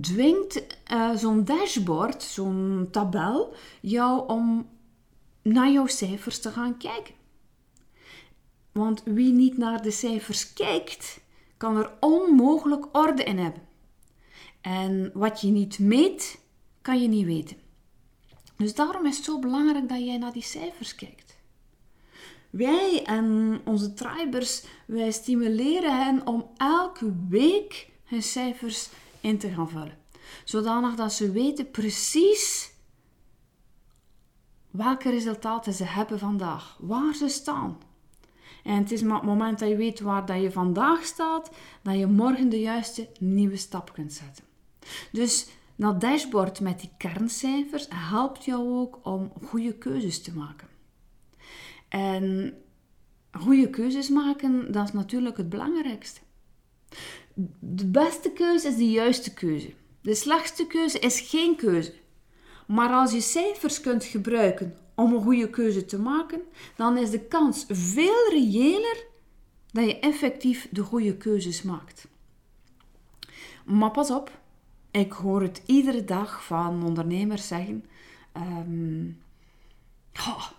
dwingt 0.00 0.66
uh, 0.92 1.16
zo'n 1.16 1.44
dashboard, 1.44 2.22
zo'n 2.22 2.88
tabel, 2.90 3.54
jou 3.80 4.28
om 4.28 4.66
naar 5.42 5.70
jouw 5.70 5.86
cijfers 5.86 6.40
te 6.40 6.50
gaan 6.50 6.76
kijken. 6.76 7.14
Want 8.72 9.02
wie 9.04 9.32
niet 9.32 9.56
naar 9.58 9.82
de 9.82 9.90
cijfers 9.90 10.52
kijkt, 10.52 11.20
kan 11.56 11.76
er 11.76 11.92
onmogelijk 12.00 12.86
orde 12.92 13.24
in 13.24 13.38
hebben. 13.38 13.62
En 14.60 15.10
wat 15.14 15.40
je 15.40 15.48
niet 15.48 15.78
meet, 15.78 16.40
kan 16.82 17.02
je 17.02 17.08
niet 17.08 17.26
weten. 17.26 17.56
Dus 18.56 18.74
daarom 18.74 19.06
is 19.06 19.16
het 19.16 19.24
zo 19.24 19.38
belangrijk 19.38 19.88
dat 19.88 20.04
jij 20.04 20.18
naar 20.18 20.32
die 20.32 20.42
cijfers 20.42 20.94
kijkt. 20.94 21.40
Wij 22.50 23.02
en 23.04 23.60
onze 23.64 23.94
tribers, 23.94 24.64
wij 24.86 25.10
stimuleren 25.10 26.04
hen 26.04 26.26
om 26.26 26.50
elke 26.56 27.12
week 27.28 27.90
hun 28.04 28.22
cijfers 28.22 28.88
in 29.20 29.38
te 29.38 29.48
gaan 29.48 29.68
vullen. 29.68 29.98
Zodanig 30.44 30.94
dat 30.94 31.12
ze 31.12 31.30
weten 31.30 31.70
precies 31.70 32.71
welke 34.72 35.10
resultaten 35.10 35.72
ze 35.72 35.84
hebben 35.84 36.18
vandaag, 36.18 36.76
waar 36.80 37.14
ze 37.14 37.28
staan. 37.28 37.78
En 38.64 38.74
het 38.74 38.92
is 38.92 39.02
maar 39.02 39.16
het 39.16 39.26
moment 39.26 39.58
dat 39.58 39.68
je 39.68 39.76
weet 39.76 40.00
waar 40.00 40.26
dat 40.26 40.40
je 40.40 40.52
vandaag 40.52 41.04
staat, 41.04 41.50
dat 41.82 41.98
je 41.98 42.06
morgen 42.06 42.48
de 42.48 42.60
juiste 42.60 43.08
nieuwe 43.18 43.56
stap 43.56 43.92
kunt 43.92 44.12
zetten. 44.12 44.44
Dus 45.12 45.48
dat 45.76 46.00
dashboard 46.00 46.60
met 46.60 46.80
die 46.80 46.90
kerncijfers 46.96 47.86
helpt 47.88 48.44
jou 48.44 48.78
ook 48.78 48.98
om 49.02 49.32
goede 49.44 49.74
keuzes 49.74 50.22
te 50.22 50.36
maken. 50.36 50.68
En 51.88 52.54
goede 53.32 53.70
keuzes 53.70 54.08
maken, 54.08 54.72
dat 54.72 54.84
is 54.84 54.92
natuurlijk 54.92 55.36
het 55.36 55.48
belangrijkste. 55.48 56.20
De 57.58 57.86
beste 57.86 58.30
keuze 58.30 58.68
is 58.68 58.76
de 58.76 58.90
juiste 58.90 59.34
keuze. 59.34 59.72
De 60.00 60.14
slechtste 60.14 60.66
keuze 60.66 60.98
is 60.98 61.20
geen 61.20 61.56
keuze. 61.56 61.92
Maar 62.72 62.90
als 62.90 63.12
je 63.12 63.20
cijfers 63.20 63.80
kunt 63.80 64.04
gebruiken 64.04 64.76
om 64.94 65.14
een 65.14 65.22
goede 65.22 65.50
keuze 65.50 65.84
te 65.84 65.98
maken, 65.98 66.42
dan 66.76 66.96
is 66.96 67.10
de 67.10 67.20
kans 67.20 67.64
veel 67.68 68.30
reëler 68.30 69.06
dat 69.72 69.84
je 69.84 69.98
effectief 69.98 70.68
de 70.70 70.82
goede 70.82 71.16
keuzes 71.16 71.62
maakt. 71.62 72.08
Maar 73.64 73.90
pas 73.90 74.10
op, 74.10 74.40
ik 74.90 75.12
hoor 75.12 75.42
het 75.42 75.62
iedere 75.66 76.04
dag 76.04 76.44
van 76.44 76.84
ondernemers 76.84 77.46
zeggen: 77.46 77.84
oh, 80.12 80.50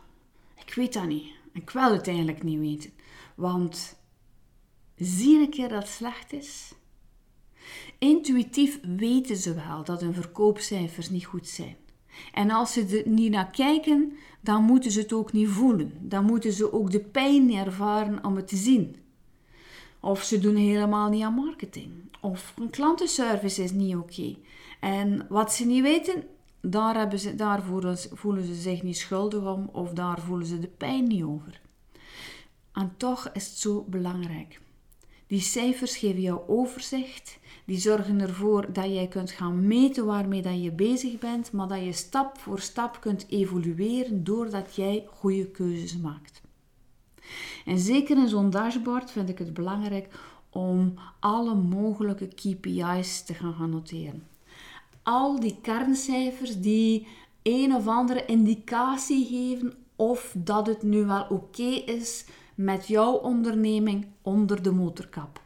Ik 0.65 0.73
weet 0.73 0.93
dat 0.93 1.07
niet. 1.07 1.31
Ik 1.53 1.69
wil 1.69 1.91
het 1.91 2.07
eigenlijk 2.07 2.43
niet 2.43 2.59
weten. 2.59 2.91
Want 3.35 3.97
zie 4.95 5.39
een 5.39 5.49
keer 5.49 5.69
dat 5.69 5.81
het 5.81 5.91
slecht 5.91 6.33
is. 6.33 6.73
Intuïtief 7.97 8.79
weten 8.97 9.37
ze 9.37 9.53
wel 9.53 9.83
dat 9.83 10.01
hun 10.01 10.13
verkoopcijfers 10.13 11.09
niet 11.09 11.25
goed 11.25 11.47
zijn. 11.47 11.81
En 12.33 12.51
als 12.51 12.73
ze 12.73 13.03
er 13.03 13.09
niet 13.09 13.31
naar 13.31 13.49
kijken, 13.51 14.13
dan 14.41 14.63
moeten 14.63 14.91
ze 14.91 14.99
het 14.99 15.13
ook 15.13 15.31
niet 15.31 15.49
voelen. 15.49 15.93
Dan 15.99 16.25
moeten 16.25 16.53
ze 16.53 16.73
ook 16.73 16.91
de 16.91 16.99
pijn 16.99 17.53
ervaren 17.53 18.25
om 18.25 18.35
het 18.35 18.47
te 18.47 18.55
zien. 18.55 18.95
Of 19.99 20.23
ze 20.23 20.39
doen 20.39 20.55
helemaal 20.55 21.09
niet 21.09 21.23
aan 21.23 21.33
marketing. 21.33 21.91
Of 22.21 22.53
een 22.57 22.69
klantenservice 22.69 23.63
is 23.63 23.71
niet 23.71 23.95
oké. 23.95 24.35
En 24.79 25.25
wat 25.29 25.53
ze 25.53 25.65
niet 25.65 25.81
weten, 25.81 26.23
daar, 26.61 26.95
hebben 26.97 27.19
ze, 27.19 27.59
voelen, 27.65 27.97
voelen 28.11 28.45
ze 28.45 28.55
zich 28.55 28.83
niet 28.83 28.97
schuldig 28.97 29.45
om 29.45 29.69
of 29.71 29.91
daar 29.91 30.19
voelen 30.19 30.47
ze 30.47 30.59
de 30.59 30.67
pijn 30.67 31.07
niet 31.07 31.23
over. 31.23 31.61
En 32.73 32.93
toch 32.97 33.29
is 33.33 33.47
het 33.47 33.57
zo 33.57 33.85
belangrijk. 33.87 34.59
Die 35.27 35.41
cijfers 35.41 35.97
geven 35.97 36.21
jou 36.21 36.41
overzicht. 36.47 37.39
Die 37.65 37.79
zorgen 37.79 38.21
ervoor 38.21 38.73
dat 38.73 38.85
jij 38.85 39.07
kunt 39.07 39.31
gaan 39.31 39.67
meten 39.67 40.05
waarmee 40.05 40.41
dat 40.41 40.63
je 40.63 40.71
bezig 40.71 41.19
bent, 41.19 41.51
maar 41.51 41.67
dat 41.67 41.83
je 41.83 41.93
stap 41.93 42.37
voor 42.37 42.59
stap 42.59 42.97
kunt 43.01 43.25
evolueren 43.29 44.23
doordat 44.23 44.75
jij 44.75 45.07
goede 45.11 45.47
keuzes 45.47 45.97
maakt. 45.97 46.41
En 47.65 47.79
zeker 47.79 48.17
in 48.17 48.27
zo'n 48.27 48.49
dashboard 48.49 49.11
vind 49.11 49.29
ik 49.29 49.37
het 49.37 49.53
belangrijk 49.53 50.07
om 50.49 50.93
alle 51.19 51.55
mogelijke 51.55 52.27
KPI's 52.27 53.23
te 53.23 53.33
gaan, 53.33 53.69
noteren. 53.69 54.27
Al 55.03 55.39
die 55.39 55.57
kerncijfers 55.61 56.59
die 56.59 57.07
een 57.43 57.75
of 57.75 57.87
andere 57.87 58.25
indicatie 58.25 59.25
geven 59.25 59.73
of 59.95 60.35
dat 60.37 60.67
het 60.67 60.83
nu 60.83 61.05
wel 61.05 61.25
oké 61.29 61.69
is 61.85 62.25
met 62.55 62.87
jouw 62.87 63.13
onderneming 63.13 64.07
onder 64.21 64.63
de 64.63 64.71
motorkap. 64.71 65.42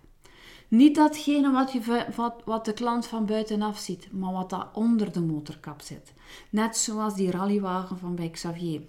Niet 0.68 0.96
datgene 0.96 1.52
wat, 1.52 1.72
je, 1.72 2.06
wat, 2.16 2.42
wat 2.46 2.66
de 2.66 2.74
klant 2.74 3.08
van 3.08 3.26
buitenaf 3.26 3.78
ziet, 3.78 4.12
maar 4.12 4.34
wat 4.34 4.50
daar 4.50 4.70
onder 4.74 5.12
de 5.12 5.22
motorkap 5.22 5.82
zit. 5.82 6.14
Net 6.50 6.78
zoals 6.78 7.16
die 7.16 7.32
rallywagen 7.32 7.98
van 7.98 8.16
bij 8.16 8.30
Xavier. 8.30 8.82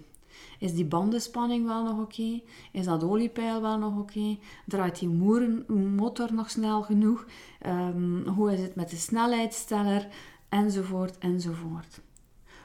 Is 0.59 0.73
die 0.73 0.85
bandenspanning 0.85 1.65
wel 1.65 1.83
nog 1.83 1.99
oké? 1.99 2.41
Is 2.71 2.85
dat 2.85 3.03
oliepeil 3.03 3.61
wel 3.61 3.77
nog 3.77 3.97
oké? 3.97 4.37
Draait 4.65 4.99
die 4.99 5.09
motor 5.77 6.33
nog 6.33 6.49
snel 6.49 6.81
genoeg? 6.81 7.25
Ehm, 7.59 8.27
hoe 8.27 8.53
is 8.53 8.61
het 8.61 8.75
met 8.75 8.89
de 8.89 8.95
snelheidsteller? 8.95 10.07
Enzovoort, 10.49 11.17
enzovoort. 11.17 12.01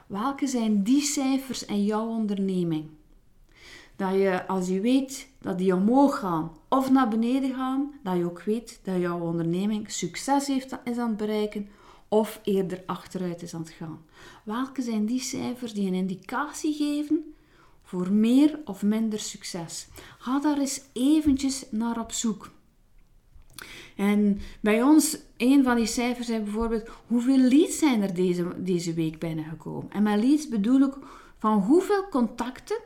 Welke 0.06 0.46
zijn 0.46 0.82
die 0.82 1.02
cijfers 1.02 1.64
in 1.64 1.84
jouw 1.84 2.06
onderneming? 2.06 2.90
Dat 3.96 4.12
je, 4.12 4.46
als 4.46 4.68
je 4.68 4.80
weet 4.80 5.28
dat 5.40 5.58
die 5.58 5.74
omhoog 5.74 6.18
gaan 6.18 6.52
of 6.68 6.90
naar 6.90 7.08
beneden 7.08 7.54
gaan, 7.54 7.92
dat 8.02 8.16
je 8.16 8.24
ook 8.24 8.42
weet 8.42 8.80
dat 8.82 9.00
jouw 9.00 9.20
onderneming 9.20 9.90
succes 9.90 10.46
heeft, 10.46 10.76
is 10.84 10.96
aan 10.96 11.08
het 11.08 11.16
bereiken 11.16 11.68
of 12.08 12.40
eerder 12.42 12.82
achteruit 12.86 13.42
is 13.42 13.54
aan 13.54 13.60
het 13.60 13.70
gaan. 13.70 14.04
Welke 14.44 14.82
zijn 14.82 15.06
die 15.06 15.20
cijfers 15.20 15.72
die 15.72 15.86
een 15.86 15.94
indicatie 15.94 16.74
geven 16.74 17.34
voor 17.82 18.12
meer 18.12 18.58
of 18.64 18.82
minder 18.82 19.18
succes? 19.18 19.88
Ga 20.18 20.40
daar 20.40 20.58
eens 20.58 20.82
eventjes 20.92 21.64
naar 21.70 22.00
op 22.00 22.12
zoek. 22.12 22.50
En 23.96 24.40
bij 24.60 24.82
ons, 24.82 25.18
een 25.36 25.64
van 25.64 25.76
die 25.76 25.86
cijfers 25.86 26.28
is 26.28 26.42
bijvoorbeeld 26.42 26.88
hoeveel 27.06 27.38
leads 27.38 27.78
zijn 27.78 28.02
er 28.02 28.14
deze, 28.14 28.62
deze 28.62 28.94
week 28.94 29.18
binnengekomen. 29.18 29.90
En 29.90 30.02
met 30.02 30.24
leads 30.24 30.48
bedoel 30.48 30.80
ik 30.80 30.94
van 31.38 31.60
hoeveel 31.60 32.08
contacten 32.08 32.80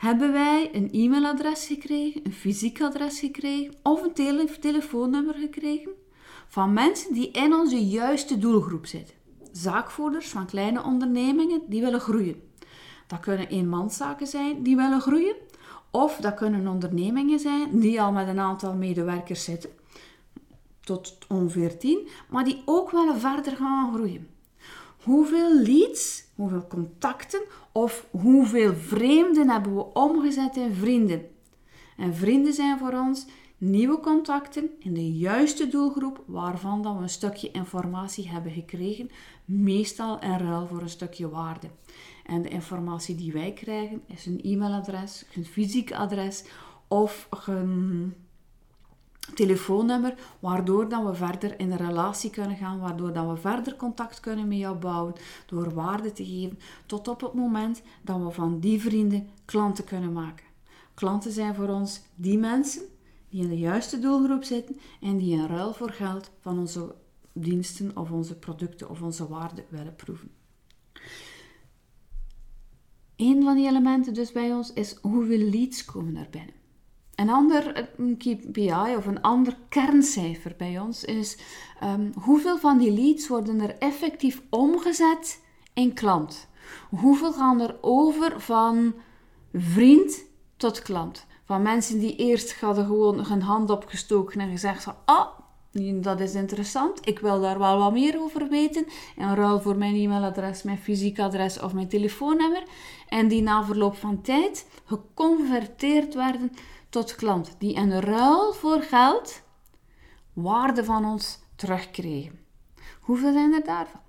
hebben 0.00 0.32
wij 0.32 0.70
een 0.72 0.88
e-mailadres 0.92 1.66
gekregen, 1.66 2.20
een 2.24 2.32
fysiek 2.32 2.82
adres 2.82 3.18
gekregen 3.18 3.74
of 3.82 4.02
een 4.02 4.40
telefoonnummer 4.60 5.34
gekregen 5.34 5.90
van 6.48 6.72
mensen 6.72 7.14
die 7.14 7.30
in 7.30 7.54
onze 7.54 7.86
juiste 7.86 8.38
doelgroep 8.38 8.86
zitten. 8.86 9.14
Zaakvoerders 9.52 10.28
van 10.28 10.46
kleine 10.46 10.82
ondernemingen 10.82 11.62
die 11.66 11.80
willen 11.80 12.00
groeien. 12.00 12.42
Dat 13.06 13.20
kunnen 13.20 13.48
eenmanszaken 13.48 14.26
zijn 14.26 14.62
die 14.62 14.76
willen 14.76 15.00
groeien, 15.00 15.36
of 15.90 16.16
dat 16.16 16.34
kunnen 16.34 16.68
ondernemingen 16.68 17.38
zijn 17.38 17.80
die 17.80 18.02
al 18.02 18.12
met 18.12 18.28
een 18.28 18.40
aantal 18.40 18.74
medewerkers 18.74 19.44
zitten, 19.44 19.70
tot 20.80 21.18
ongeveer 21.28 21.78
10, 21.78 22.08
maar 22.28 22.44
die 22.44 22.62
ook 22.64 22.90
willen 22.90 23.20
verder 23.20 23.56
gaan 23.56 23.94
groeien. 23.94 24.28
Hoeveel 25.02 25.62
leads, 25.62 26.24
hoeveel 26.34 26.66
contacten 26.66 27.42
of 27.72 28.06
hoeveel 28.10 28.74
vreemden 28.74 29.48
hebben 29.48 29.76
we 29.76 29.92
omgezet 29.92 30.56
in 30.56 30.74
vrienden? 30.74 31.26
En 31.96 32.14
vrienden 32.14 32.52
zijn 32.52 32.78
voor 32.78 32.92
ons 32.92 33.26
nieuwe 33.58 34.00
contacten 34.00 34.70
in 34.78 34.94
de 34.94 35.12
juiste 35.12 35.68
doelgroep 35.68 36.22
waarvan 36.26 36.82
dat 36.82 36.96
we 36.96 37.02
een 37.02 37.08
stukje 37.08 37.50
informatie 37.50 38.28
hebben 38.28 38.52
gekregen, 38.52 39.10
meestal 39.44 40.20
in 40.20 40.38
ruil 40.38 40.66
voor 40.66 40.82
een 40.82 40.88
stukje 40.88 41.28
waarde. 41.28 41.68
En 42.26 42.42
de 42.42 42.48
informatie 42.48 43.14
die 43.14 43.32
wij 43.32 43.52
krijgen 43.52 44.02
is 44.06 44.26
een 44.26 44.40
e-mailadres, 44.42 45.24
een 45.34 45.44
fysiek 45.44 45.92
adres 45.92 46.44
of 46.88 47.28
een 47.46 48.14
telefoonnummer, 49.34 50.14
waardoor 50.38 50.88
dat 50.88 51.04
we 51.04 51.14
verder 51.14 51.60
in 51.60 51.70
een 51.70 51.76
relatie 51.76 52.30
kunnen 52.30 52.56
gaan, 52.56 52.80
waardoor 52.80 53.12
dat 53.12 53.28
we 53.28 53.36
verder 53.36 53.76
contact 53.76 54.20
kunnen 54.20 54.48
met 54.48 54.58
jou 54.58 54.76
bouwen, 54.76 55.14
door 55.46 55.74
waarde 55.74 56.12
te 56.12 56.24
geven, 56.24 56.58
tot 56.86 57.08
op 57.08 57.20
het 57.20 57.32
moment 57.32 57.82
dat 58.02 58.22
we 58.22 58.30
van 58.30 58.60
die 58.60 58.80
vrienden 58.80 59.28
klanten 59.44 59.84
kunnen 59.84 60.12
maken. 60.12 60.44
Klanten 60.94 61.32
zijn 61.32 61.54
voor 61.54 61.68
ons 61.68 62.00
die 62.14 62.38
mensen 62.38 62.82
die 63.28 63.42
in 63.42 63.48
de 63.48 63.58
juiste 63.58 63.98
doelgroep 63.98 64.44
zitten 64.44 64.80
en 65.00 65.16
die 65.16 65.36
in 65.36 65.46
ruil 65.46 65.72
voor 65.72 65.90
geld 65.90 66.30
van 66.40 66.58
onze 66.58 66.94
diensten 67.32 67.96
of 67.96 68.10
onze 68.10 68.38
producten 68.38 68.90
of 68.90 69.02
onze 69.02 69.28
waarden 69.28 69.64
willen 69.68 69.96
proeven. 69.96 70.30
Een 73.16 73.42
van 73.42 73.54
die 73.54 73.68
elementen 73.68 74.14
dus 74.14 74.32
bij 74.32 74.52
ons 74.52 74.72
is 74.72 74.96
hoeveel 75.02 75.50
leads 75.50 75.84
komen 75.84 76.16
er 76.16 76.28
binnen. 76.30 76.59
Een 77.20 77.30
ander 77.30 77.90
KPI 78.18 78.96
of 78.96 79.06
een 79.06 79.22
ander 79.22 79.56
kerncijfer 79.68 80.54
bij 80.56 80.78
ons 80.78 81.04
is 81.04 81.38
um, 81.84 82.12
hoeveel 82.22 82.58
van 82.58 82.78
die 82.78 82.92
leads 82.92 83.28
worden 83.28 83.60
er 83.60 83.78
effectief 83.78 84.42
omgezet 84.50 85.40
in 85.74 85.92
klant. 85.92 86.48
Hoeveel 86.90 87.32
gaan 87.32 87.60
er 87.60 87.76
over 87.80 88.40
van 88.40 88.94
vriend 89.52 90.24
tot 90.56 90.82
klant? 90.82 91.26
Van 91.44 91.62
mensen 91.62 91.98
die 91.98 92.16
eerst 92.16 92.60
hadden 92.60 92.86
gewoon 92.86 93.26
hun 93.26 93.42
hand 93.42 93.70
opgestoken 93.70 94.40
en 94.40 94.50
gezegd 94.50 94.82
van, 94.82 94.94
ah, 95.04 95.26
dat 96.00 96.20
is 96.20 96.34
interessant, 96.34 97.08
ik 97.08 97.18
wil 97.18 97.40
daar 97.40 97.58
wel 97.58 97.78
wat 97.78 97.92
meer 97.92 98.20
over 98.20 98.48
weten. 98.48 98.86
En 99.16 99.34
ruil 99.34 99.60
voor 99.60 99.76
mijn 99.76 99.94
e-mailadres, 99.94 100.62
mijn 100.62 100.78
fysiek 100.78 101.18
adres 101.18 101.60
of 101.60 101.72
mijn 101.72 101.88
telefoonnummer. 101.88 102.62
En 103.08 103.28
die 103.28 103.42
na 103.42 103.64
verloop 103.64 103.96
van 103.96 104.22
tijd 104.22 104.66
geconverteerd 104.84 106.14
werden 106.14 106.52
tot 106.90 107.14
klant, 107.14 107.54
die 107.58 107.74
in 107.74 107.92
ruil 107.92 108.52
voor 108.52 108.82
geld 108.82 109.42
waarde 110.32 110.84
van 110.84 111.04
ons 111.04 111.38
terugkregen. 111.56 112.38
Hoeveel 113.00 113.32
zijn 113.32 113.52
er 113.52 113.64
daarvan? 113.64 114.00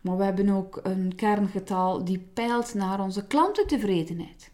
Maar 0.00 0.16
we 0.16 0.24
hebben 0.24 0.48
ook 0.48 0.80
een 0.82 1.12
kerngetal 1.16 2.04
die 2.04 2.18
peilt 2.18 2.74
naar 2.74 3.00
onze 3.00 3.26
klantentevredenheid. 3.26 4.52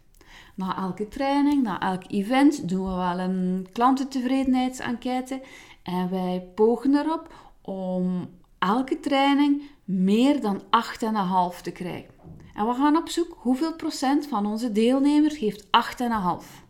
Na 0.55 0.77
elke 0.77 1.07
training, 1.07 1.63
na 1.63 1.79
elk 1.79 2.03
event 2.07 2.69
doen 2.69 2.85
we 2.85 2.95
wel 2.95 3.19
een 3.19 3.67
klantentevredenheidsenquête 3.71 5.41
en 5.83 6.09
wij 6.09 6.47
pogen 6.55 6.95
erop 6.95 7.33
om 7.61 8.29
elke 8.59 8.99
training 8.99 9.61
meer 9.83 10.41
dan 10.41 10.61
8,5 10.61 11.61
te 11.61 11.71
krijgen. 11.71 12.13
En 12.53 12.67
we 12.67 12.73
gaan 12.73 12.95
op 12.95 13.09
zoek 13.09 13.35
hoeveel 13.37 13.75
procent 13.75 14.27
van 14.27 14.45
onze 14.45 14.71
deelnemers 14.71 15.37
geeft 15.37 15.65
8,5. 15.65 16.60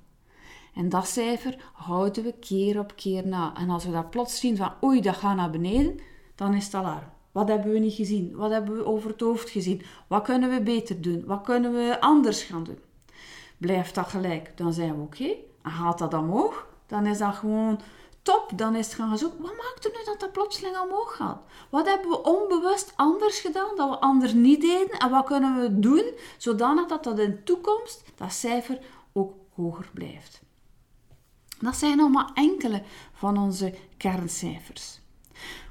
En 0.74 0.90
dat 0.90 1.08
cijfer 1.08 1.72
houden 1.74 2.24
we 2.24 2.34
keer 2.40 2.80
op 2.80 2.96
keer 2.96 3.28
na. 3.28 3.54
En 3.56 3.70
als 3.70 3.86
we 3.86 3.92
dat 3.92 4.10
plots 4.10 4.40
zien 4.40 4.58
van 4.58 4.74
oei, 4.84 5.02
dat 5.02 5.16
gaat 5.16 5.36
naar 5.36 5.50
beneden, 5.50 6.00
dan 6.36 6.54
is 6.54 6.66
het 6.66 6.74
alarm. 6.74 7.10
Wat 7.32 7.48
hebben 7.48 7.72
we 7.72 7.80
niet 7.80 7.94
gezien? 7.94 8.36
Wat 8.36 8.52
hebben 8.52 8.78
we 8.78 8.86
over 8.86 9.10
het 9.10 9.22
hoofd 9.22 9.50
gezien? 9.50 9.82
Wat 10.08 10.24
kunnen 10.24 10.50
we 10.50 10.62
beter 10.62 11.02
doen? 11.02 11.24
Wat 11.26 11.42
kunnen 11.42 11.74
we 11.74 12.02
anders 12.02 12.44
gaan 12.44 12.64
doen? 12.64 12.80
Blijft 13.58 13.96
dat 13.96 14.08
gelijk, 14.08 14.58
dan 14.58 14.74
zijn 14.74 14.96
we 14.96 15.02
oké. 15.02 15.36
En 15.62 15.72
gaat 15.72 15.98
dat 15.98 16.14
omhoog, 16.14 16.68
dan 16.88 17.06
is 17.06 17.18
dat 17.18 17.36
gewoon 17.36 17.80
top, 18.22 18.52
dan 18.56 18.76
is 18.76 18.86
het 18.86 18.96
gaan 18.96 19.18
zoeken, 19.18 19.42
wat 19.42 19.58
maakt 19.58 19.86
er 19.86 19.92
nu 19.92 20.06
dat 20.06 20.20
dat 20.20 20.32
plotseling 20.32 20.80
omhoog 20.80 21.16
gaat? 21.16 21.42
Wat 21.70 21.88
hebben 21.88 22.10
we 22.10 22.24
onbewust 22.24 22.94
anders 22.96 23.40
gedaan, 23.40 23.76
dat 23.76 23.90
we 23.90 24.00
anders 24.00 24.34
niet 24.34 24.62
deden? 24.62 25.00
En 25.00 25.10
wat 25.10 25.26
kunnen 25.26 25.62
we 25.62 25.80
doen, 25.80 26.12
zodanig 26.38 26.86
dat 26.88 27.04
dat 27.04 27.20
in 27.20 27.30
de 27.30 27.44
toekomst, 27.44 28.04
dat 28.16 28.32
cijfer, 28.32 28.80
ook 29.14 29.34
hoger 29.56 29.90
blijft? 29.94 30.41
Dat 31.62 31.76
zijn 31.76 31.98
nog 31.98 32.12
maar 32.12 32.32
enkele 32.34 32.84
van 33.14 33.38
onze 33.38 33.74
kerncijfers. 33.98 35.00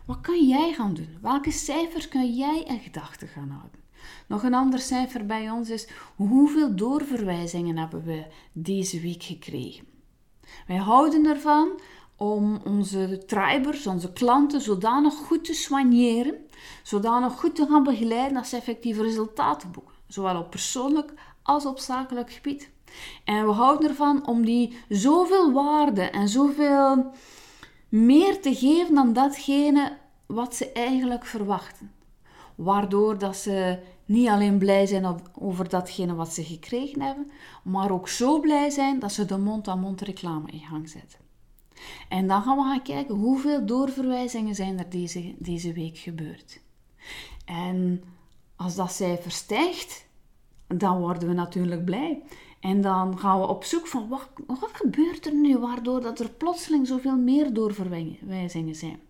Wat 0.05 0.21
kan 0.21 0.47
jij 0.47 0.73
gaan 0.73 0.95
doen? 0.95 1.19
Welke 1.23 1.51
cijfers 1.51 2.09
kan 2.09 2.35
jij 2.35 2.63
in 2.63 2.79
gedachten 2.79 3.29
gaan 3.29 3.51
houden? 3.51 3.81
Nog 4.27 4.43
een 4.43 4.55
ander 4.55 4.79
cijfer 4.79 5.27
bij 5.27 5.51
ons 5.51 5.71
is 5.71 5.89
hoeveel 6.17 6.77
doorverwijzingen 6.77 7.77
hebben 7.77 8.05
we 8.05 8.27
deze 8.53 9.01
week 9.01 9.23
gekregen? 9.23 9.85
Wij 10.67 10.77
houden 10.77 11.27
ervan 11.27 11.81
om 12.17 12.61
onze 12.65 13.23
tribers, 13.27 13.87
onze 13.87 14.13
klanten, 14.13 14.61
zodanig 14.61 15.15
goed 15.15 15.45
te 15.45 15.55
soigneren, 15.55 16.47
zodanig 16.83 17.33
goed 17.33 17.55
te 17.55 17.67
gaan 17.67 17.83
begeleiden 17.83 18.35
dat 18.35 18.47
ze 18.47 18.57
effectief 18.57 18.99
resultaten 18.99 19.71
boeken, 19.71 19.95
zowel 20.07 20.39
op 20.39 20.51
persoonlijk 20.51 21.13
als 21.43 21.67
op 21.67 21.79
zakelijk 21.79 22.33
gebied. 22.33 22.71
En 23.25 23.47
we 23.47 23.53
houden 23.53 23.89
ervan 23.89 24.27
om 24.27 24.45
die 24.45 24.77
zoveel 24.89 25.53
waarde 25.53 26.03
en 26.03 26.29
zoveel 26.29 27.13
meer 27.89 28.41
te 28.41 28.55
geven 28.55 28.95
dan 28.95 29.13
datgene 29.13 29.99
wat 30.27 30.55
ze 30.55 30.73
eigenlijk 30.73 31.27
verwachten. 31.27 31.93
Waardoor 32.55 33.19
dat 33.19 33.37
ze 33.37 33.79
niet 34.05 34.29
alleen 34.29 34.59
blij 34.59 34.87
zijn 34.87 35.21
over 35.39 35.69
datgene 35.69 36.15
wat 36.15 36.33
ze 36.33 36.45
gekregen 36.45 37.03
hebben, 37.03 37.31
maar 37.63 37.91
ook 37.91 38.09
zo 38.09 38.41
blij 38.41 38.71
zijn 38.71 38.99
dat 38.99 39.13
ze 39.13 39.25
de 39.25 39.39
mond-aan-mond 39.39 40.01
reclame 40.01 40.51
in 40.51 40.61
gang 40.61 40.89
zetten. 40.89 41.19
En 42.09 42.27
dan 42.27 42.43
gaan 42.43 42.57
we 42.57 42.63
gaan 42.63 42.83
kijken 42.83 43.15
hoeveel 43.15 43.67
doorverwijzingen 43.67 44.55
zijn 44.55 44.79
er 44.79 44.91
deze, 44.91 45.35
deze 45.39 45.73
week 45.73 45.99
gebeurd. 45.99 46.61
En 47.45 48.03
als 48.57 48.75
dat 48.75 48.93
cijfer 48.93 49.31
stijgt, 49.31 50.07
dan 50.67 50.99
worden 50.99 51.29
we 51.29 51.35
natuurlijk 51.35 51.85
blij. 51.85 52.23
En 52.61 52.81
dan 52.81 53.19
gaan 53.19 53.41
we 53.41 53.47
op 53.47 53.65
zoek 53.65 53.87
van 53.87 54.09
wat, 54.09 54.29
wat 54.47 54.71
gebeurt 54.73 55.27
er 55.27 55.35
nu 55.35 55.59
waardoor 55.59 56.01
dat 56.01 56.19
er 56.19 56.31
plotseling 56.31 56.87
zoveel 56.87 57.17
meer 57.17 57.53
doorverwijzingen 57.53 58.75
zijn. 58.75 59.01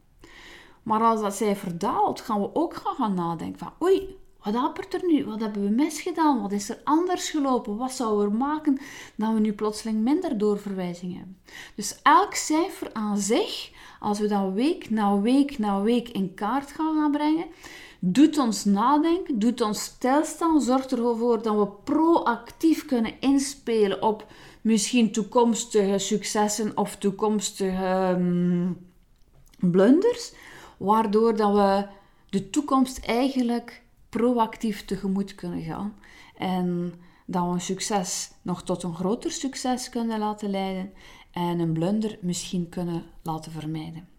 Maar 0.83 1.01
als 1.01 1.21
dat 1.21 1.35
cijfer 1.35 1.79
daalt, 1.79 2.21
gaan 2.21 2.41
we 2.41 2.55
ook 2.55 2.75
gaan 2.75 3.15
nadenken 3.15 3.59
van 3.59 3.73
oei, 3.83 4.19
wat 4.43 4.55
hapert 4.55 4.95
er 4.95 5.07
nu? 5.07 5.25
Wat 5.25 5.41
hebben 5.41 5.63
we 5.63 5.69
misgedaan? 5.69 6.41
Wat 6.41 6.53
is 6.53 6.69
er 6.69 6.81
anders 6.85 7.31
gelopen? 7.31 7.77
Wat 7.77 7.93
zou 7.93 8.25
er 8.25 8.33
maken 8.33 8.79
dat 9.17 9.33
we 9.33 9.41
nu 9.41 9.53
plotseling 9.53 10.03
minder 10.03 10.39
doorverwijzingen 10.39 11.17
hebben? 11.17 11.39
Dus 11.75 11.99
elk 12.03 12.35
cijfer 12.35 12.93
aan 12.93 13.19
zich, 13.19 13.71
als 14.01 14.19
we 14.19 14.27
dat 14.27 14.53
week 14.53 14.91
na 14.91 15.21
week 15.21 15.59
na 15.59 15.81
week 15.83 16.09
in 16.09 16.35
kaart 16.35 16.73
gaan, 16.73 16.95
gaan 16.95 17.11
brengen, 17.11 17.47
doet 18.01 18.39
ons 18.39 18.65
nadenken, 18.65 19.39
doet 19.39 19.61
ons 19.61 19.83
stilstaan, 19.83 20.61
zorgt 20.61 20.93
ervoor 20.93 21.43
dat 21.43 21.57
we 21.57 21.67
proactief 21.85 22.85
kunnen 22.85 23.21
inspelen 23.21 24.03
op 24.03 24.27
misschien 24.61 25.13
toekomstige 25.13 25.99
successen 25.99 26.77
of 26.77 26.97
toekomstige 26.97 28.17
um, 28.19 28.89
blunders, 29.59 30.33
waardoor 30.77 31.37
dat 31.37 31.53
we 31.53 31.87
de 32.31 32.51
toekomst 32.51 32.99
eigenlijk 32.99 33.83
proactief 34.09 34.85
tegemoet 34.85 35.35
kunnen 35.35 35.63
gaan 35.63 35.95
en 36.37 36.95
dat 37.27 37.45
we 37.45 37.49
een 37.49 37.61
succes 37.61 38.31
nog 38.43 38.63
tot 38.63 38.83
een 38.83 38.95
groter 38.95 39.31
succes 39.31 39.89
kunnen 39.89 40.19
laten 40.19 40.51
leiden 40.51 40.93
en 41.31 41.59
een 41.59 41.73
blunder 41.73 42.19
misschien 42.21 42.69
kunnen 42.69 43.05
laten 43.23 43.53
vermijden. 43.53 44.10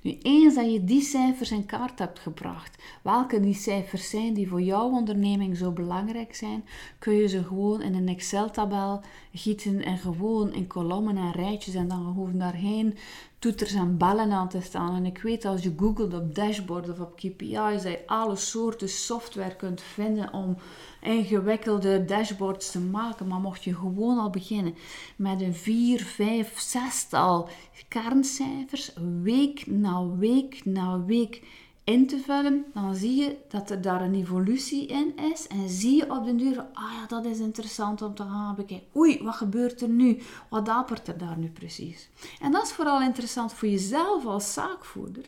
Nu, 0.00 0.18
eens 0.22 0.54
dat 0.54 0.72
je 0.72 0.84
die 0.84 1.02
cijfers 1.02 1.50
in 1.50 1.66
kaart 1.66 1.98
hebt 1.98 2.18
gebracht, 2.18 2.82
welke 3.02 3.40
die 3.40 3.54
cijfers 3.54 4.10
zijn 4.10 4.34
die 4.34 4.48
voor 4.48 4.62
jouw 4.62 4.90
onderneming 4.90 5.56
zo 5.56 5.70
belangrijk 5.70 6.34
zijn, 6.34 6.64
kun 6.98 7.14
je 7.14 7.28
ze 7.28 7.44
gewoon 7.44 7.82
in 7.82 7.94
een 7.94 8.08
Excel-tabel 8.08 9.00
gieten 9.32 9.84
en 9.84 9.98
gewoon 9.98 10.52
in 10.52 10.66
kolommen 10.66 11.16
en 11.16 11.32
rijtjes 11.32 11.74
en 11.74 11.88
dan 11.88 12.12
hoeven 12.16 12.38
daar 12.38 12.54
geen 12.54 12.96
toeters 13.44 13.72
en 13.72 13.96
bellen 13.96 14.32
aan 14.32 14.48
te 14.48 14.60
staan. 14.60 14.94
En 14.94 15.06
ik 15.06 15.18
weet 15.18 15.44
als 15.44 15.62
je 15.62 15.74
googelt 15.76 16.14
op 16.14 16.34
dashboard 16.34 16.88
of 16.88 17.00
op 17.00 17.16
KPI's, 17.16 17.82
dat 17.82 17.92
je 17.92 18.02
alle 18.06 18.36
soorten 18.36 18.88
software 18.88 19.56
kunt 19.56 19.82
vinden 19.82 20.32
om 20.32 20.56
ingewikkelde 21.02 22.04
dashboards 22.04 22.70
te 22.70 22.80
maken. 22.80 23.26
Maar 23.26 23.40
mocht 23.40 23.64
je 23.64 23.74
gewoon 23.74 24.18
al 24.18 24.30
beginnen 24.30 24.74
met 25.16 25.40
een 25.40 25.54
4, 25.54 26.00
5, 26.00 26.58
6 26.58 27.04
tal 27.08 27.48
kerncijfers, 27.88 28.92
week 29.22 29.66
na 29.66 30.06
week 30.16 30.64
na 30.64 31.04
week 31.04 31.42
in 31.84 32.06
te 32.06 32.18
vullen, 32.18 32.64
dan 32.74 32.94
zie 32.94 33.16
je 33.16 33.36
dat 33.48 33.70
er 33.70 33.80
daar 33.80 34.02
een 34.02 34.14
evolutie 34.14 34.86
in 34.86 35.16
is. 35.32 35.46
En 35.46 35.68
zie 35.68 35.96
je 35.96 36.10
op 36.10 36.24
de 36.24 36.34
duur, 36.34 36.66
ah 36.72 36.92
ja, 36.92 37.06
dat 37.06 37.24
is 37.24 37.38
interessant 37.38 38.02
om 38.02 38.14
te 38.14 38.22
gaan 38.22 38.54
bekijken. 38.54 38.86
Oei, 38.96 39.22
wat 39.22 39.34
gebeurt 39.34 39.80
er 39.80 39.88
nu? 39.88 40.22
Wat 40.48 40.66
dapert 40.66 41.08
er 41.08 41.18
daar 41.18 41.38
nu 41.38 41.48
precies? 41.48 42.08
En 42.40 42.52
dat 42.52 42.62
is 42.62 42.72
vooral 42.72 43.02
interessant 43.02 43.52
voor 43.52 43.68
jezelf 43.68 44.26
als 44.26 44.52
zaakvoerder. 44.52 45.24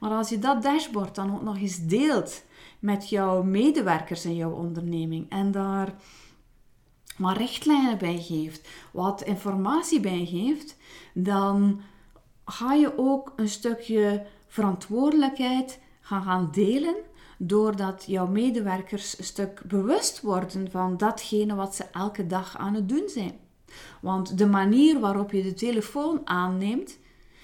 Maar 0.00 0.10
als 0.10 0.28
je 0.28 0.38
dat 0.38 0.62
dashboard 0.62 1.14
dan 1.14 1.34
ook 1.34 1.42
nog 1.42 1.56
eens 1.56 1.86
deelt 1.86 2.44
met 2.78 3.08
jouw 3.08 3.42
medewerkers 3.42 4.24
in 4.24 4.36
jouw 4.36 4.52
onderneming 4.52 5.30
en 5.30 5.50
daar 5.50 5.94
wat 7.18 7.36
richtlijnen 7.36 7.98
bij 7.98 8.18
geeft, 8.20 8.68
wat 8.92 9.22
informatie 9.22 10.00
bij 10.00 10.26
geeft, 10.26 10.76
dan 11.14 11.80
ga 12.44 12.74
je 12.74 12.98
ook 12.98 13.32
een 13.36 13.48
stukje 13.48 14.26
verantwoordelijkheid 14.48 15.78
gaan 16.06 16.22
gaan 16.22 16.48
delen, 16.52 16.94
doordat 17.38 18.04
jouw 18.06 18.26
medewerkers 18.26 19.18
een 19.18 19.24
stuk 19.24 19.62
bewust 19.64 20.20
worden 20.20 20.70
van 20.70 20.96
datgene 20.96 21.54
wat 21.54 21.74
ze 21.74 21.84
elke 21.92 22.26
dag 22.26 22.56
aan 22.56 22.74
het 22.74 22.88
doen 22.88 23.08
zijn. 23.08 23.38
Want 24.00 24.38
de 24.38 24.46
manier 24.46 25.00
waarop 25.00 25.32
je 25.32 25.42
de 25.42 25.54
telefoon 25.54 26.20
aanneemt, 26.24 26.98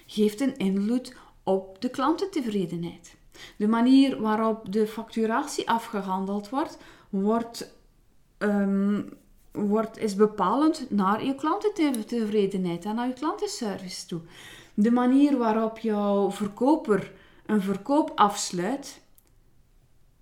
geeft 0.06 0.40
een 0.40 0.56
invloed 0.56 1.14
op 1.42 1.80
de 1.80 1.90
klantentevredenheid. 1.90 3.16
De 3.56 3.68
manier 3.68 4.20
waarop 4.20 4.72
de 4.72 4.86
facturatie 4.86 5.68
afgehandeld 5.68 6.48
wordt, 6.48 6.78
wordt, 7.08 7.74
um, 8.38 9.08
wordt, 9.52 9.98
is 9.98 10.14
bepalend 10.14 10.90
naar 10.90 11.24
je 11.24 11.34
klantentevredenheid 11.34 12.84
en 12.84 12.94
naar 12.94 13.06
je 13.08 13.12
klantenservice 13.12 14.06
toe. 14.06 14.20
De 14.74 14.90
manier 14.90 15.38
waarop 15.38 15.78
jouw 15.78 16.30
verkoper 16.30 17.12
een 17.46 17.62
verkoop 17.62 18.12
afsluit, 18.14 19.00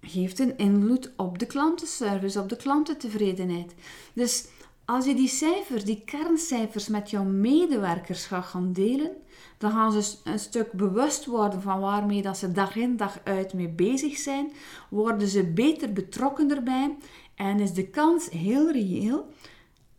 geeft 0.00 0.38
een 0.38 0.56
invloed 0.56 1.12
op 1.16 1.38
de 1.38 1.46
klantenservice, 1.46 2.40
op 2.40 2.48
de 2.48 2.56
klantentevredenheid. 2.56 3.74
Dus 4.12 4.46
als 4.84 5.04
je 5.04 5.14
die 5.14 5.28
cijfers, 5.28 5.84
die 5.84 6.02
kerncijfers 6.04 6.88
met 6.88 7.10
jouw 7.10 7.24
medewerkers 7.24 8.26
gaat 8.26 8.44
gaan 8.44 8.72
delen, 8.72 9.12
dan 9.58 9.70
gaan 9.70 10.02
ze 10.02 10.16
een 10.24 10.38
stuk 10.38 10.72
bewust 10.72 11.26
worden 11.26 11.62
van 11.62 11.80
waarmee 11.80 12.22
dat 12.22 12.38
ze 12.38 12.52
dag 12.52 12.76
in 12.76 12.96
dag 12.96 13.18
uit 13.24 13.52
mee 13.52 13.68
bezig 13.68 14.16
zijn, 14.16 14.52
worden 14.88 15.28
ze 15.28 15.44
beter 15.44 15.92
betrokken 15.92 16.50
erbij 16.50 16.96
en 17.34 17.60
is 17.60 17.72
de 17.72 17.88
kans 17.88 18.30
heel 18.30 18.70
reëel 18.70 19.28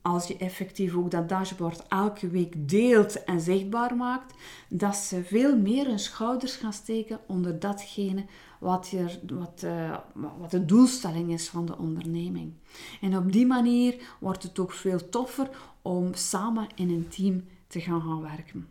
als 0.02 0.28
je 0.28 0.38
effectief 0.38 0.96
ook 0.96 1.12
dat 1.12 1.30
dashboard 1.30 1.88
elke 1.88 2.30
week 2.30 2.70
deelt 2.70 3.24
en 3.24 3.42
zichtbaar 3.42 3.96
maakt, 3.96 4.34
dat 4.70 4.96
ze 4.96 5.24
veel 5.24 5.58
meer 5.58 5.86
hun 5.86 6.00
schouders 6.00 6.56
gaan 6.56 6.74
steken 6.74 7.20
onder 7.28 7.60
datgene 7.60 8.26
wat, 8.60 8.88
je, 8.90 9.20
wat, 9.28 9.62
uh, 9.66 9.98
wat 10.40 10.52
de 10.52 10.66
doelstelling 10.66 11.32
is 11.32 11.50
van 11.50 11.66
de 11.66 11.78
onderneming. 11.78 12.54
En 13.02 13.18
op 13.18 13.32
die 13.32 13.46
manier 13.46 14.16
wordt 14.20 14.44
het 14.44 14.60
ook 14.60 14.72
veel 14.72 15.10
toffer 15.10 15.50
om 15.82 16.14
samen 16.14 16.68
in 16.76 16.90
een 16.90 17.08
team 17.08 17.44
te 17.68 17.82
gaan 17.82 18.02
gaan 18.02 18.22
werken. 18.22 18.68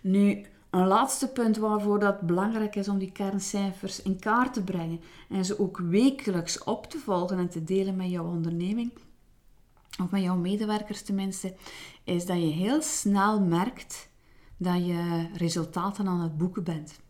Nu, 0.00 0.44
een 0.70 0.86
laatste 0.86 1.28
punt 1.28 1.56
waarvoor 1.56 1.98
dat 1.98 2.20
belangrijk 2.20 2.76
is 2.76 2.88
om 2.88 2.98
die 2.98 3.12
kerncijfers 3.12 4.02
in 4.02 4.18
kaart 4.18 4.52
te 4.52 4.62
brengen 4.62 5.00
en 5.28 5.44
ze 5.44 5.58
ook 5.58 5.78
wekelijks 5.78 6.64
op 6.64 6.86
te 6.86 6.98
volgen 6.98 7.38
en 7.38 7.48
te 7.48 7.64
delen 7.64 7.96
met 7.96 8.10
jouw 8.10 8.26
onderneming, 8.26 8.90
of 10.02 10.10
met 10.10 10.22
jouw 10.22 10.36
medewerkers 10.36 11.02
tenminste, 11.02 11.54
is 12.04 12.26
dat 12.26 12.36
je 12.36 12.46
heel 12.46 12.82
snel 12.82 13.40
merkt 13.40 14.08
dat 14.56 14.86
je 14.86 15.28
resultaten 15.34 16.06
aan 16.06 16.20
het 16.20 16.38
boeken 16.38 16.64
bent. 16.64 17.00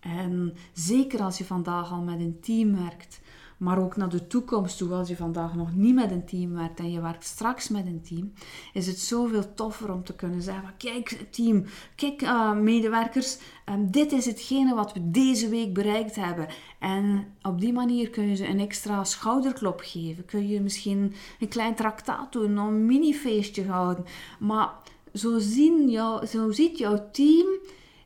En 0.00 0.54
zeker 0.72 1.20
als 1.20 1.38
je 1.38 1.44
vandaag 1.44 1.90
al 1.90 2.02
met 2.02 2.20
een 2.20 2.40
team 2.40 2.76
werkt, 2.76 3.20
maar 3.56 3.78
ook 3.78 3.96
naar 3.96 4.08
de 4.08 4.26
toekomst 4.26 4.78
toe, 4.78 5.04
je 5.06 5.16
vandaag 5.16 5.54
nog 5.54 5.74
niet 5.74 5.94
met 5.94 6.10
een 6.10 6.24
team 6.24 6.54
werkt 6.54 6.78
en 6.78 6.90
je 6.90 7.00
werkt 7.00 7.24
straks 7.24 7.68
met 7.68 7.86
een 7.86 8.02
team, 8.02 8.32
is 8.72 8.86
het 8.86 8.98
zoveel 8.98 9.54
toffer 9.54 9.92
om 9.92 10.04
te 10.04 10.14
kunnen 10.14 10.42
zeggen: 10.42 10.74
kijk, 10.78 11.26
team, 11.30 11.64
kijk, 11.94 12.22
uh, 12.22 12.52
medewerkers, 12.52 13.38
um, 13.68 13.90
dit 13.90 14.12
is 14.12 14.26
hetgene 14.26 14.74
wat 14.74 14.92
we 14.92 15.10
deze 15.10 15.48
week 15.48 15.74
bereikt 15.74 16.14
hebben. 16.14 16.48
En 16.78 17.26
op 17.42 17.60
die 17.60 17.72
manier 17.72 18.10
kun 18.10 18.28
je 18.28 18.36
ze 18.36 18.48
een 18.48 18.60
extra 18.60 19.04
schouderklop 19.04 19.80
geven. 19.84 20.24
Kun 20.24 20.48
je 20.48 20.60
misschien 20.60 21.14
een 21.40 21.48
klein 21.48 21.74
traktaat 21.74 22.32
doen, 22.32 22.56
een 22.56 22.86
mini-feestje 22.86 23.66
houden. 23.66 24.04
Maar 24.38 24.70
zo, 25.14 25.38
zien 25.38 25.90
jou, 25.90 26.26
zo 26.26 26.50
ziet 26.50 26.78
jouw 26.78 27.08
team 27.12 27.46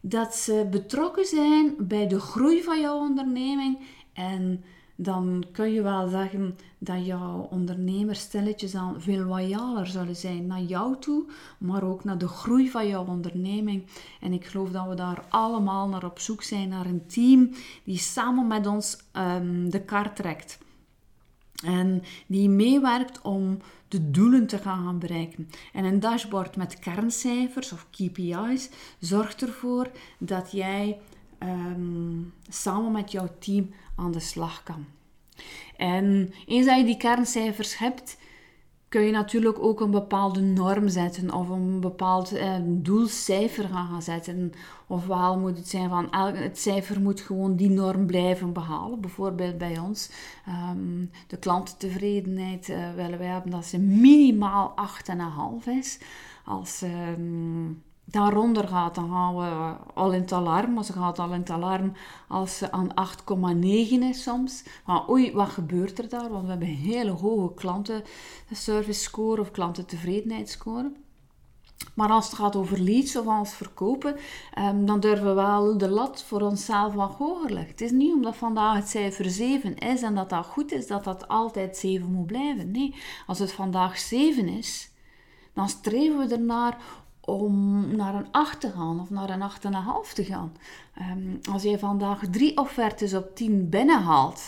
dat 0.01 0.35
ze 0.35 0.67
betrokken 0.71 1.25
zijn 1.25 1.75
bij 1.79 2.07
de 2.07 2.21
groei 2.21 2.63
van 2.63 2.81
jouw 2.81 2.99
onderneming. 2.99 3.79
En 4.13 4.65
dan 5.03 5.45
kun 5.53 5.73
je 5.73 5.83
wel 5.83 6.09
zeggen 6.09 6.57
dat 6.79 7.07
jouw 7.07 7.49
ondernemers 7.51 8.21
stilletjes 8.21 8.75
aan 8.75 9.01
veel 9.01 9.25
loyaler 9.25 9.87
zullen 9.87 10.17
zijn 10.17 10.47
naar 10.47 10.63
jou 10.63 10.97
toe, 10.99 11.25
maar 11.59 11.83
ook 11.83 12.05
naar 12.05 12.19
de 12.19 12.29
groei 12.29 12.71
van 12.71 12.89
jouw 12.89 13.07
onderneming. 13.07 13.87
En 14.21 14.33
ik 14.33 14.45
geloof 14.45 14.71
dat 14.71 14.89
we 14.89 14.95
daar 14.95 15.25
allemaal 15.29 15.89
naar 15.89 16.05
op 16.05 16.19
zoek 16.19 16.43
zijn 16.43 16.69
naar 16.69 16.87
een 16.87 17.07
team 17.07 17.51
die 17.85 17.99
samen 17.99 18.47
met 18.47 18.67
ons 18.67 18.99
um, 19.17 19.71
de 19.71 19.81
kar 19.81 20.13
trekt. 20.13 20.59
En 21.65 22.03
die 22.27 22.49
meewerkt 22.49 23.21
om 23.21 23.59
de 23.89 24.11
doelen 24.11 24.47
te 24.47 24.59
gaan 24.59 24.99
bereiken. 24.99 25.49
En 25.73 25.85
een 25.85 26.01
dashboard 26.01 26.57
met 26.57 26.79
kerncijfers 26.79 27.73
of 27.73 27.87
KPI's 27.91 28.71
zorgt 28.99 29.43
ervoor 29.43 29.91
dat 30.19 30.53
jij 30.53 30.99
ehm, 31.41 32.23
samen 32.49 32.93
met 32.93 33.13
jouw 33.13 33.29
team 33.39 33.71
aan 33.97 34.13
de 34.13 34.21
slag 34.21 34.63
kan. 34.63 34.85
En 35.77 36.33
eens 36.47 36.67
dat 36.67 36.79
je 36.79 36.85
die 36.85 36.97
kerncijfers 36.97 37.79
hebt, 37.79 38.17
kun 38.91 39.03
je 39.03 39.13
natuurlijk 39.13 39.59
ook 39.59 39.81
een 39.81 39.91
bepaalde 39.91 40.41
norm 40.41 40.89
zetten 40.89 41.35
of 41.35 41.49
een 41.49 41.81
bepaald 41.81 42.33
eh, 42.33 42.55
doelcijfer 42.63 43.69
gaan 43.69 44.03
zetten. 44.03 44.53
Ofwel 44.87 45.39
moet 45.39 45.57
het 45.57 45.69
zijn 45.69 45.89
van 45.89 46.09
het 46.15 46.59
cijfer 46.59 47.01
moet 47.01 47.21
gewoon 47.21 47.57
die 47.57 47.71
norm 47.71 48.07
blijven 48.07 48.53
behalen. 48.53 49.01
Bijvoorbeeld 49.01 49.59
bij 49.59 49.79
ons, 49.79 50.11
um, 50.49 51.11
de 51.27 51.37
klantentevredenheid 51.37 52.69
uh, 52.69 52.95
willen 52.95 53.19
wij 53.19 53.29
hebben 53.29 53.51
dat 53.51 53.65
ze 53.65 53.79
minimaal 53.79 54.75
8,5 55.65 55.69
is. 55.79 55.99
Als... 56.45 56.83
Um, 56.83 57.83
daaronder 58.11 58.69
gaat, 58.69 58.95
dan 58.95 59.11
gaan 59.11 59.37
we 59.37 59.75
al 59.95 60.13
in 60.13 60.21
het 60.21 60.33
alarm. 60.33 60.75
Maar 60.75 60.85
ze 60.85 60.93
gaat 60.93 61.19
al 61.19 61.33
in 61.33 61.41
het 61.41 61.51
alarm 61.51 61.93
als 62.29 62.59
ze 62.59 62.73
aan 62.73 62.89
8,9 62.89 63.65
is 64.01 64.23
soms. 64.23 64.65
Maar 64.85 65.11
oei, 65.11 65.33
wat 65.33 65.49
gebeurt 65.49 65.99
er 65.99 66.09
daar? 66.09 66.29
Want 66.29 66.45
we 66.45 66.51
hebben 66.51 66.69
hele 66.69 67.11
hoge 67.11 67.55
klantenservice 67.55 69.01
score 69.01 69.41
of 69.41 69.51
klantentevredenheidsscore. 69.51 70.93
Maar 71.95 72.11
als 72.11 72.27
het 72.27 72.35
gaat 72.35 72.57
over 72.57 72.81
leads 72.81 73.17
of 73.17 73.27
als 73.27 73.55
verkopen, 73.55 74.17
um, 74.59 74.87
dan 74.87 75.01
durven 75.01 75.27
we 75.27 75.33
wel 75.33 75.79
de 75.79 75.89
lat 75.89 76.23
voor 76.23 76.41
onszelf 76.41 76.95
wat 76.95 77.15
hoger 77.15 77.53
leggen. 77.53 77.71
Het 77.71 77.81
is 77.81 77.91
niet 77.91 78.15
omdat 78.15 78.37
vandaag 78.37 78.75
het 78.75 78.89
cijfer 78.89 79.31
7 79.31 79.79
is 79.79 80.03
en 80.03 80.15
dat 80.15 80.31
dat 80.31 80.47
goed 80.47 80.73
is, 80.73 80.87
dat 80.87 81.05
dat 81.05 81.29
altijd 81.29 81.77
7 81.77 82.11
moet 82.11 82.27
blijven. 82.27 82.71
Nee, 82.71 82.95
als 83.27 83.39
het 83.39 83.53
vandaag 83.53 83.99
7 83.99 84.49
is, 84.49 84.91
dan 85.55 85.69
streven 85.69 86.19
we 86.19 86.35
ernaar 86.35 86.79
om 87.21 87.87
naar 87.97 88.15
een 88.15 88.31
8 88.31 88.61
te 88.61 88.71
gaan 88.71 89.01
of 89.01 89.11
naar 89.11 89.31
een 89.31 89.51
8,5 90.07 90.13
te 90.13 90.25
gaan. 90.25 90.53
Um, 90.99 91.39
als 91.53 91.63
je 91.63 91.79
vandaag 91.79 92.23
drie 92.31 92.57
offertes 92.57 93.15
op 93.15 93.37
10 93.37 93.69
binnenhaalt, 93.69 94.43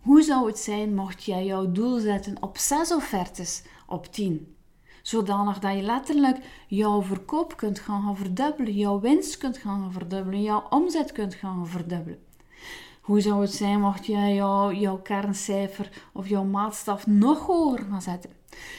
hoe 0.00 0.22
zou 0.22 0.46
het 0.46 0.58
zijn 0.58 0.94
mocht 0.94 1.24
jij 1.24 1.44
jouw 1.44 1.72
doel 1.72 1.98
zetten 1.98 2.42
op 2.42 2.58
6 2.58 2.92
offertes 2.92 3.62
op 3.86 4.06
10? 4.06 4.54
Zodanig 5.02 5.58
dat 5.58 5.74
je 5.74 5.82
letterlijk 5.82 6.38
jouw 6.68 7.02
verkoop 7.02 7.56
kunt 7.56 7.78
gaan 7.78 8.16
verdubbelen, 8.16 8.72
jouw 8.72 9.00
winst 9.00 9.38
kunt 9.38 9.56
gaan 9.56 9.92
verdubbelen, 9.92 10.42
jouw 10.42 10.66
omzet 10.70 11.12
kunt 11.12 11.34
gaan 11.34 11.66
verdubbelen. 11.66 12.18
Hoe 13.00 13.20
zou 13.20 13.40
het 13.40 13.52
zijn 13.52 13.80
mocht 13.80 14.06
jij 14.06 14.34
jouw, 14.34 14.72
jouw 14.72 14.96
kerncijfer 14.96 15.90
of 16.12 16.28
jouw 16.28 16.44
maatstaf 16.44 17.06
nog 17.06 17.46
hoger 17.46 17.86
gaan 17.90 18.02
zetten? 18.02 18.30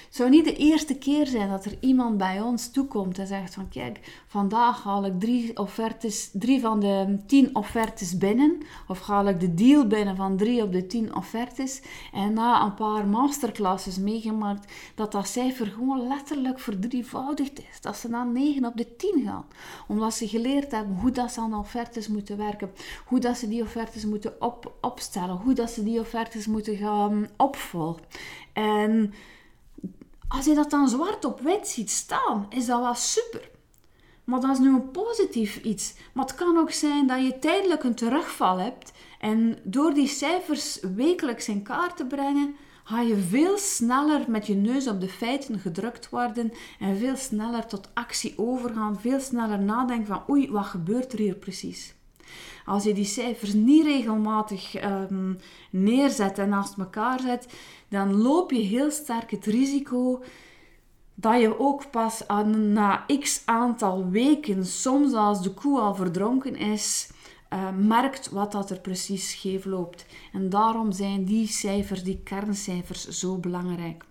Het 0.05 0.15
zou 0.15 0.29
niet 0.29 0.45
de 0.45 0.55
eerste 0.55 0.97
keer 0.97 1.27
zijn 1.27 1.49
dat 1.49 1.65
er 1.65 1.77
iemand 1.79 2.17
bij 2.17 2.41
ons 2.41 2.71
toekomt 2.71 3.19
en 3.19 3.27
zegt 3.27 3.53
van 3.53 3.69
kijk, 3.69 4.23
vandaag 4.27 4.83
haal 4.83 5.05
ik 5.05 5.19
drie, 5.19 5.57
offertes, 5.57 6.29
drie 6.33 6.61
van 6.61 6.79
de 6.79 7.17
tien 7.27 7.55
offertes 7.55 8.17
binnen. 8.17 8.57
Of 8.87 9.01
haal 9.01 9.27
ik 9.27 9.39
de 9.39 9.53
deal 9.53 9.87
binnen 9.87 10.15
van 10.15 10.37
drie 10.37 10.63
op 10.63 10.71
de 10.71 10.87
tien 10.87 11.15
offertes. 11.15 11.81
En 12.13 12.33
na 12.33 12.63
een 12.63 12.73
paar 12.73 13.07
masterclasses 13.07 13.97
meegemaakt 13.97 14.71
dat 14.95 15.11
dat 15.11 15.27
cijfer 15.27 15.67
gewoon 15.67 16.07
letterlijk 16.07 16.59
verdrievoudigd 16.59 17.59
is. 17.59 17.81
Dat 17.81 17.97
ze 17.97 18.09
naar 18.09 18.27
9 18.27 18.65
op 18.65 18.77
de 18.77 18.95
10 18.95 19.21
gaan. 19.25 19.45
Omdat 19.87 20.13
ze 20.13 20.27
geleerd 20.27 20.71
hebben 20.71 20.95
hoe 20.95 21.11
dat 21.11 21.31
ze 21.31 21.41
aan 21.41 21.55
offertes 21.55 22.07
moeten 22.07 22.37
werken. 22.37 22.71
Hoe 23.05 23.19
dat 23.19 23.37
ze 23.37 23.47
die 23.47 23.61
offertes 23.61 24.05
moeten 24.05 24.41
op, 24.41 24.73
opstellen. 24.81 25.35
Hoe 25.35 25.53
dat 25.53 25.69
ze 25.69 25.83
die 25.83 25.99
offertes 25.99 26.47
moeten 26.47 26.75
gaan 26.75 27.27
opvolgen. 27.37 28.03
En 28.53 29.13
als 30.27 30.45
je 30.45 30.55
dat 30.55 30.69
dan 30.69 30.89
zwart 30.89 31.25
op 31.25 31.39
wit 31.39 31.67
ziet 31.67 31.91
staan, 31.91 32.45
is 32.49 32.65
dat 32.65 32.79
wel 32.79 32.93
super. 32.93 33.49
Maar 34.23 34.39
dat 34.39 34.51
is 34.51 34.59
nu 34.59 34.67
een 34.67 34.91
positief 34.91 35.63
iets. 35.63 35.93
Maar 36.13 36.25
het 36.25 36.35
kan 36.35 36.57
ook 36.57 36.71
zijn 36.71 37.07
dat 37.07 37.23
je 37.25 37.39
tijdelijk 37.39 37.83
een 37.83 37.95
terugval 37.95 38.57
hebt. 38.57 38.91
En 39.19 39.57
door 39.63 39.93
die 39.93 40.07
cijfers 40.07 40.79
wekelijks 40.95 41.47
in 41.47 41.63
kaart 41.63 41.97
te 41.97 42.05
brengen, 42.05 42.55
ga 42.83 43.01
je 43.01 43.17
veel 43.17 43.57
sneller 43.57 44.23
met 44.27 44.47
je 44.47 44.55
neus 44.55 44.87
op 44.87 45.01
de 45.01 45.09
feiten 45.09 45.59
gedrukt 45.59 46.09
worden. 46.09 46.51
En 46.79 46.97
veel 46.97 47.15
sneller 47.15 47.65
tot 47.65 47.89
actie 47.93 48.33
overgaan. 48.37 48.99
Veel 48.99 49.19
sneller 49.19 49.59
nadenken 49.59 50.07
van 50.07 50.23
oei, 50.29 50.51
wat 50.51 50.65
gebeurt 50.65 51.13
er 51.13 51.19
hier 51.19 51.35
precies? 51.35 51.95
Als 52.65 52.83
je 52.83 52.93
die 52.93 53.05
cijfers 53.05 53.53
niet 53.53 53.85
regelmatig 53.85 54.83
um, 54.83 55.37
neerzet 55.69 56.37
en 56.37 56.49
naast 56.49 56.77
elkaar 56.77 57.19
zet, 57.19 57.47
dan 57.89 58.21
loop 58.21 58.51
je 58.51 58.61
heel 58.61 58.91
sterk 58.91 59.31
het 59.31 59.45
risico 59.45 60.23
dat 61.19 61.41
je 61.41 61.59
ook 61.59 61.91
pas 61.91 62.23
na 62.45 63.05
x 63.19 63.41
aantal 63.45 64.09
weken, 64.09 64.65
soms 64.65 65.13
als 65.13 65.41
de 65.41 65.53
koe 65.53 65.79
al 65.79 65.95
verdronken 65.95 66.55
is, 66.55 67.11
uh, 67.53 67.69
merkt 67.77 68.29
wat 68.29 68.51
dat 68.51 68.69
er 68.69 68.79
precies 68.79 69.29
scheef 69.29 69.65
loopt. 69.65 70.05
En 70.33 70.49
daarom 70.49 70.91
zijn 70.91 71.25
die 71.25 71.47
cijfers, 71.47 72.03
die 72.03 72.21
kerncijfers, 72.23 73.07
zo 73.07 73.37
belangrijk. 73.37 74.05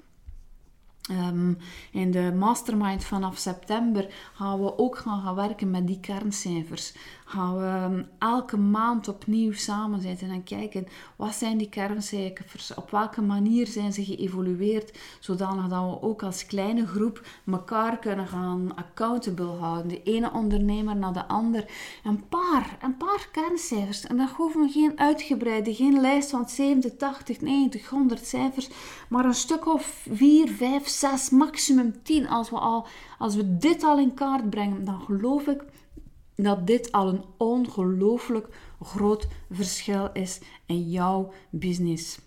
Um, 1.10 1.58
in 1.92 2.10
de 2.10 2.32
mastermind 2.38 3.04
vanaf 3.04 3.38
september 3.38 4.30
gaan 4.34 4.62
we 4.62 4.78
ook 4.78 4.98
gaan, 4.98 5.22
gaan 5.22 5.34
werken 5.34 5.70
met 5.70 5.86
die 5.86 6.00
kerncijfers. 6.00 6.94
Gaan 7.28 7.58
we 7.58 7.64
ehm, 7.64 8.02
elke 8.18 8.56
maand 8.56 9.08
opnieuw 9.08 9.52
samen 9.52 10.00
zitten 10.00 10.30
en 10.30 10.42
kijken 10.44 10.86
wat 11.16 11.34
zijn 11.34 11.58
die 11.58 11.68
kerncijfers, 11.68 12.74
op 12.74 12.90
welke 12.90 13.22
manier 13.22 13.66
zijn 13.66 13.92
ze 13.92 14.04
geëvolueerd, 14.04 14.98
zodanig 15.20 15.68
dat 15.68 15.82
we 15.82 16.02
ook 16.02 16.22
als 16.22 16.46
kleine 16.46 16.86
groep 16.86 17.26
elkaar 17.46 17.98
kunnen 17.98 18.26
gaan 18.26 18.76
accountable 18.76 19.44
houden. 19.44 19.88
De 19.88 20.02
ene 20.02 20.32
ondernemer 20.32 20.96
naar 20.96 21.12
de 21.12 21.26
ander. 21.26 21.64
Een 22.04 22.28
paar, 22.28 22.78
een 22.82 22.96
paar 22.96 23.28
kerncijfers. 23.32 24.06
En 24.06 24.16
dat 24.16 24.30
hoeven 24.30 24.60
we 24.60 24.68
geen 24.68 24.98
uitgebreide, 24.98 25.74
geen 25.74 26.00
lijst 26.00 26.30
van 26.30 26.48
70, 26.48 26.96
80, 26.96 27.40
90, 27.40 27.88
100 27.88 28.26
cijfers, 28.26 28.68
maar 29.08 29.24
een 29.24 29.34
stuk 29.34 29.66
of 29.66 30.06
4, 30.10 30.48
5, 30.48 30.88
6, 30.88 31.30
maximum 31.30 32.02
10. 32.02 32.28
Als 32.28 32.50
we, 32.50 32.58
al, 32.58 32.86
als 33.18 33.34
we 33.34 33.58
dit 33.58 33.82
al 33.82 33.98
in 33.98 34.14
kaart 34.14 34.50
brengen, 34.50 34.84
dan 34.84 35.00
geloof 35.00 35.46
ik 35.46 35.64
dat 36.36 36.66
dit 36.66 36.92
al 36.92 37.08
een 37.08 37.24
ongelooflijk 37.36 38.48
groot 38.80 39.28
verschil 39.50 40.10
is 40.12 40.40
in 40.66 40.90
jouw 40.90 41.32
business. 41.50 42.18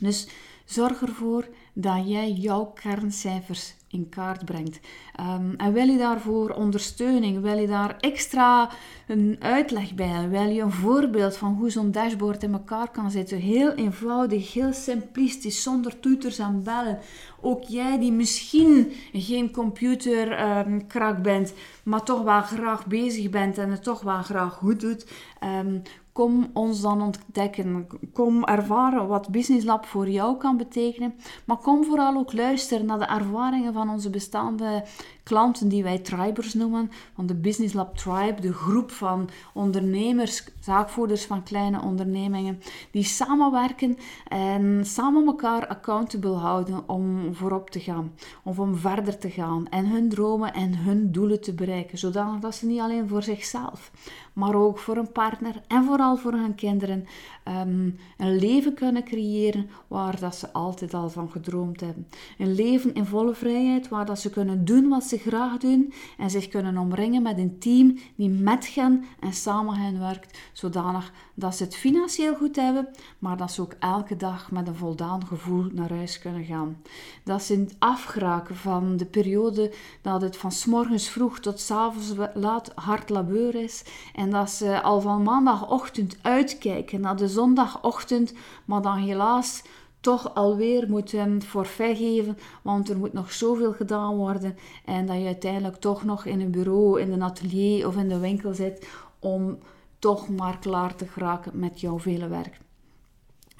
Dus 0.00 0.28
zorg 0.64 1.02
ervoor 1.02 1.48
dat 1.80 2.08
jij 2.08 2.32
jouw 2.32 2.64
kerncijfers 2.64 3.74
in 3.88 4.08
kaart 4.08 4.44
brengt. 4.44 4.80
Um, 5.20 5.54
en 5.56 5.72
wil 5.72 5.86
je 5.86 5.98
daarvoor 5.98 6.50
ondersteuning? 6.50 7.40
Wil 7.40 7.58
je 7.58 7.66
daar 7.66 7.96
extra 8.00 8.70
een 9.06 9.36
uitleg 9.38 9.94
bij? 9.94 10.28
Wil 10.28 10.48
je 10.48 10.62
een 10.62 10.72
voorbeeld 10.72 11.36
van 11.36 11.54
hoe 11.54 11.70
zo'n 11.70 11.90
dashboard 11.90 12.42
in 12.42 12.52
elkaar 12.52 12.90
kan 12.90 13.10
zitten? 13.10 13.38
Heel 13.38 13.72
eenvoudig, 13.72 14.52
heel 14.52 14.72
simplistisch, 14.72 15.62
zonder 15.62 16.00
toeters 16.00 16.38
en 16.38 16.62
bellen. 16.62 16.98
Ook 17.40 17.64
jij 17.64 17.98
die 17.98 18.12
misschien 18.12 18.92
geen 19.12 19.50
computerkrak 19.50 21.16
um, 21.16 21.22
bent, 21.22 21.54
maar 21.82 22.02
toch 22.02 22.22
wel 22.22 22.42
graag 22.42 22.86
bezig 22.86 23.30
bent 23.30 23.58
en 23.58 23.70
het 23.70 23.82
toch 23.82 24.00
wel 24.00 24.22
graag 24.22 24.54
goed 24.54 24.80
doet. 24.80 25.06
Um, 25.44 25.82
Kom 26.18 26.50
ons 26.52 26.80
dan 26.80 27.02
ontdekken. 27.02 27.86
Kom 28.12 28.44
ervaren 28.44 29.06
wat 29.06 29.30
Business 29.30 29.64
Lab 29.64 29.86
voor 29.86 30.08
jou 30.08 30.36
kan 30.36 30.56
betekenen. 30.56 31.14
Maar 31.44 31.56
kom 31.56 31.84
vooral 31.84 32.16
ook 32.16 32.32
luisteren 32.32 32.86
naar 32.86 32.98
de 32.98 33.04
ervaringen 33.04 33.72
van 33.72 33.90
onze 33.90 34.10
bestaande 34.10 34.84
klanten 35.28 35.68
die 35.68 35.82
wij 35.82 35.98
tribers 35.98 36.54
noemen. 36.54 36.90
Van 37.14 37.26
de 37.26 37.34
Business 37.34 37.74
Lab 37.74 37.96
Tribe, 37.96 38.40
de 38.40 38.52
groep 38.52 38.90
van 38.90 39.28
ondernemers, 39.54 40.44
zaakvoerders 40.60 41.24
van 41.24 41.42
kleine 41.42 41.82
ondernemingen, 41.82 42.60
die 42.90 43.04
samenwerken 43.04 43.96
en 44.28 44.86
samen 44.86 45.26
elkaar 45.26 45.66
accountable 45.66 46.34
houden 46.34 46.88
om 46.88 47.34
voorop 47.34 47.70
te 47.70 47.80
gaan. 47.80 48.12
Of 48.42 48.58
om 48.58 48.76
verder 48.76 49.18
te 49.18 49.30
gaan 49.30 49.68
en 49.68 49.86
hun 49.86 50.08
dromen 50.08 50.52
en 50.52 50.76
hun 50.76 51.12
doelen 51.12 51.40
te 51.40 51.54
bereiken. 51.54 51.98
Zodat 51.98 52.54
ze 52.54 52.66
niet 52.66 52.80
alleen 52.80 53.08
voor 53.08 53.22
zichzelf, 53.22 53.90
maar 54.38 54.54
ook 54.54 54.78
voor 54.78 54.96
een 54.96 55.12
partner 55.12 55.62
en 55.66 55.84
vooral 55.84 56.16
voor 56.16 56.32
hun 56.32 56.54
kinderen 56.54 57.06
ehm, 57.44 57.90
een 58.16 58.38
leven 58.38 58.74
kunnen 58.74 59.04
creëren 59.04 59.70
waar 59.86 60.20
dat 60.20 60.36
ze 60.36 60.52
altijd 60.52 60.94
al 60.94 61.10
van 61.10 61.30
gedroomd 61.30 61.80
hebben. 61.80 62.08
Een 62.38 62.54
leven 62.54 62.94
in 62.94 63.04
volle 63.04 63.34
vrijheid 63.34 63.88
waar 63.88 64.06
dat 64.06 64.18
ze 64.18 64.30
kunnen 64.30 64.64
doen 64.64 64.88
wat 64.88 65.04
ze 65.04 65.18
graag 65.18 65.56
doen 65.56 65.92
en 66.18 66.30
zich 66.30 66.48
kunnen 66.48 66.78
omringen 66.78 67.22
met 67.22 67.38
een 67.38 67.58
team 67.58 67.98
die 68.16 68.28
met 68.28 68.74
hen 68.74 69.04
en 69.20 69.32
samen 69.32 69.74
hen 69.74 69.98
werkt, 69.98 70.38
zodanig 70.52 71.12
dat 71.34 71.56
ze 71.56 71.64
het 71.64 71.76
financieel 71.76 72.34
goed 72.34 72.56
hebben, 72.56 72.88
maar 73.18 73.36
dat 73.36 73.52
ze 73.52 73.62
ook 73.62 73.74
elke 73.78 74.16
dag 74.16 74.50
met 74.50 74.68
een 74.68 74.74
voldaan 74.74 75.26
gevoel 75.26 75.66
naar 75.72 75.90
huis 75.90 76.18
kunnen 76.18 76.44
gaan. 76.44 76.76
Dat 77.24 77.42
ze 77.42 77.66
afgeraken 77.78 78.56
van 78.56 78.96
de 78.96 79.06
periode 79.06 79.72
dat 80.02 80.22
het 80.22 80.36
van 80.36 80.52
s 80.52 80.64
morgens 80.64 81.08
vroeg 81.08 81.40
tot 81.40 81.60
s 81.60 81.70
avonds 81.70 82.12
laat 82.34 82.72
hard 82.74 83.08
labeur 83.08 83.54
is 83.54 83.84
en 84.14 84.27
dat 84.30 84.50
ze 84.50 84.82
al 84.82 85.00
van 85.00 85.22
maandagochtend 85.22 86.16
uitkijken 86.22 87.00
naar 87.00 87.16
de 87.16 87.28
zondagochtend, 87.28 88.32
maar 88.64 88.82
dan 88.82 88.96
helaas 88.96 89.62
toch 90.00 90.34
alweer 90.34 90.90
moeten 90.90 91.42
forfait 91.42 91.96
geven, 91.96 92.38
want 92.62 92.88
er 92.88 92.98
moet 92.98 93.12
nog 93.12 93.32
zoveel 93.32 93.72
gedaan 93.72 94.16
worden 94.16 94.56
en 94.84 95.06
dat 95.06 95.16
je 95.16 95.24
uiteindelijk 95.24 95.76
toch 95.76 96.04
nog 96.04 96.24
in 96.24 96.40
een 96.40 96.50
bureau, 96.50 97.00
in 97.00 97.12
een 97.12 97.22
atelier 97.22 97.86
of 97.86 97.96
in 97.96 98.08
de 98.08 98.18
winkel 98.18 98.54
zit 98.54 98.88
om 99.18 99.58
toch 99.98 100.28
maar 100.28 100.58
klaar 100.58 100.94
te 100.94 101.06
geraken 101.06 101.58
met 101.58 101.80
jouw 101.80 101.98
vele 101.98 102.28
werk. 102.28 102.60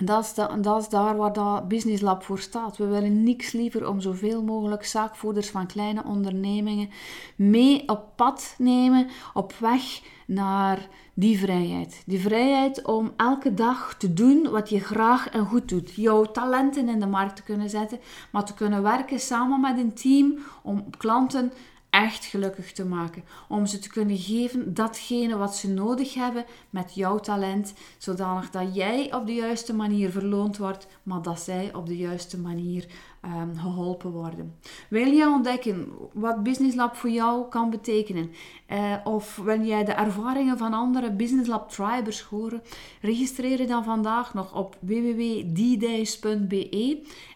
Dat 0.05 0.25
is, 0.25 0.35
dat 0.63 0.83
is 0.83 0.89
daar 0.89 1.17
waar 1.17 1.33
dat 1.33 1.69
Business 1.69 2.03
Lab 2.03 2.23
voor 2.23 2.39
staat. 2.39 2.77
We 2.77 2.87
willen 2.87 3.23
niks 3.23 3.53
liever 3.53 3.89
om 3.89 4.01
zoveel 4.01 4.43
mogelijk 4.43 4.85
zaakvoerders 4.85 5.51
van 5.51 5.67
kleine 5.67 6.05
ondernemingen 6.05 6.91
mee 7.37 7.89
op 7.89 8.17
pad 8.17 8.55
nemen, 8.59 9.09
op 9.35 9.53
weg 9.53 10.01
naar 10.27 10.89
die 11.15 11.39
vrijheid. 11.39 12.03
Die 12.07 12.21
vrijheid 12.21 12.85
om 12.85 13.13
elke 13.17 13.55
dag 13.55 13.95
te 13.95 14.13
doen 14.13 14.51
wat 14.51 14.69
je 14.69 14.81
graag 14.81 15.29
en 15.29 15.47
goed 15.47 15.69
doet. 15.69 15.95
Jouw 15.95 16.25
talenten 16.25 16.89
in 16.89 17.01
de 17.01 17.07
markt 17.07 17.37
te 17.37 17.43
kunnen 17.43 17.71
zetten, 17.71 18.01
maar 18.33 18.45
te 18.45 18.55
kunnen 18.55 18.83
werken 18.83 19.21
samen 19.21 19.61
met 19.61 19.79
een 19.79 19.95
team 19.95 20.39
om 20.63 20.91
klanten 20.99 21.53
echt 21.91 22.25
gelukkig 22.25 22.73
te 22.73 22.85
maken. 22.85 23.25
Om 23.49 23.67
ze 23.67 23.79
te 23.79 23.89
kunnen 23.89 24.17
geven 24.17 24.75
datgene 24.75 25.37
wat 25.37 25.57
ze 25.57 25.69
nodig 25.69 26.15
hebben 26.15 26.45
met 26.71 26.95
jouw 26.95 27.19
talent, 27.19 27.75
zodanig 27.99 28.51
dat 28.51 28.75
jij 28.75 29.15
op 29.15 29.27
de 29.27 29.35
juiste 29.35 29.75
manier 29.75 30.11
verloond 30.11 30.57
wordt, 30.57 30.87
maar 31.03 31.23
dat 31.23 31.41
zij 31.41 31.75
op 31.75 31.87
de 31.87 31.97
juiste 31.97 32.39
manier 32.39 32.87
um, 33.25 33.57
geholpen 33.57 34.11
worden. 34.11 34.55
Wil 34.89 35.07
je 35.07 35.29
ontdekken 35.29 35.93
wat 36.13 36.43
Business 36.43 36.77
Lab 36.77 36.97
voor 36.97 37.11
jou 37.11 37.49
kan 37.49 37.71
betekenen? 37.71 38.31
Uh, 38.73 38.95
of 39.05 39.37
wil 39.37 39.61
jij 39.61 39.85
de 39.85 39.93
ervaringen 39.93 40.59
van 40.59 40.73
andere 40.73 41.13
Business 41.13 41.49
Lab 41.49 41.71
Tribers 41.71 42.23
horen? 42.23 42.63
Registreer 43.01 43.67
dan 43.67 43.85
vandaag 43.85 44.35
nog 44.35 44.55
op 44.55 44.77
www.ddays.be 44.81 46.57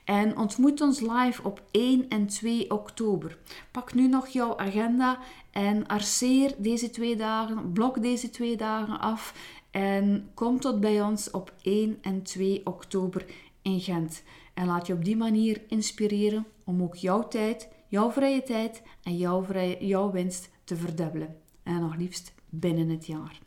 en 0.05 0.39
ontmoet 0.39 0.81
ons 0.81 1.01
live 1.01 1.45
op 1.45 1.63
1 1.71 2.09
en 2.09 2.27
2 2.27 2.71
oktober. 2.71 3.39
Pak 3.71 3.95
nu 3.95 4.09
nog 4.09 4.29
jouw 4.29 4.59
agenda 4.59 5.19
en 5.51 5.87
arceer 5.87 6.55
deze 6.59 6.91
twee 6.91 7.17
dagen, 7.17 7.73
blok 7.73 8.03
deze 8.03 8.31
twee 8.31 8.57
dagen 8.57 9.01
af 9.01 9.35
en 9.71 10.31
kom 10.35 10.61
tot 10.61 10.81
bij 10.81 11.03
ons 11.03 11.31
op 11.31 11.53
1 11.63 11.99
en 12.03 12.23
2 12.23 12.67
oktober 12.67 13.25
in 13.63 13.81
Gent. 13.81 14.23
En 14.55 14.67
laat 14.67 14.87
je 14.87 14.93
op 14.93 15.05
die 15.05 15.17
manier 15.17 15.63
inspireren 15.69 16.47
om 16.65 16.83
ook 16.83 16.95
jouw 16.95 17.29
tijd, 17.29 17.69
jouw 17.89 18.11
vrije 18.11 18.43
tijd 18.43 18.83
en 19.03 19.17
jouw, 19.17 19.47
jouw 19.79 20.11
winst 20.11 20.51
te 20.65 20.77
verdubbelen. 20.77 21.37
En 21.63 21.81
nog 21.81 21.97
liefst 21.97 22.35
binnen 22.49 22.89
het 22.89 23.07
jaar. 23.07 23.39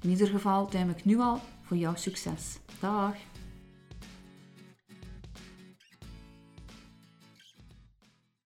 In 0.00 0.10
ieder 0.10 0.28
geval 0.28 0.70
duim 0.70 0.90
ik 0.90 1.04
nu 1.04 1.18
al 1.18 1.38
voor 1.62 1.76
jouw 1.76 1.94
succes. 1.94 2.58
Dag! 2.80 3.31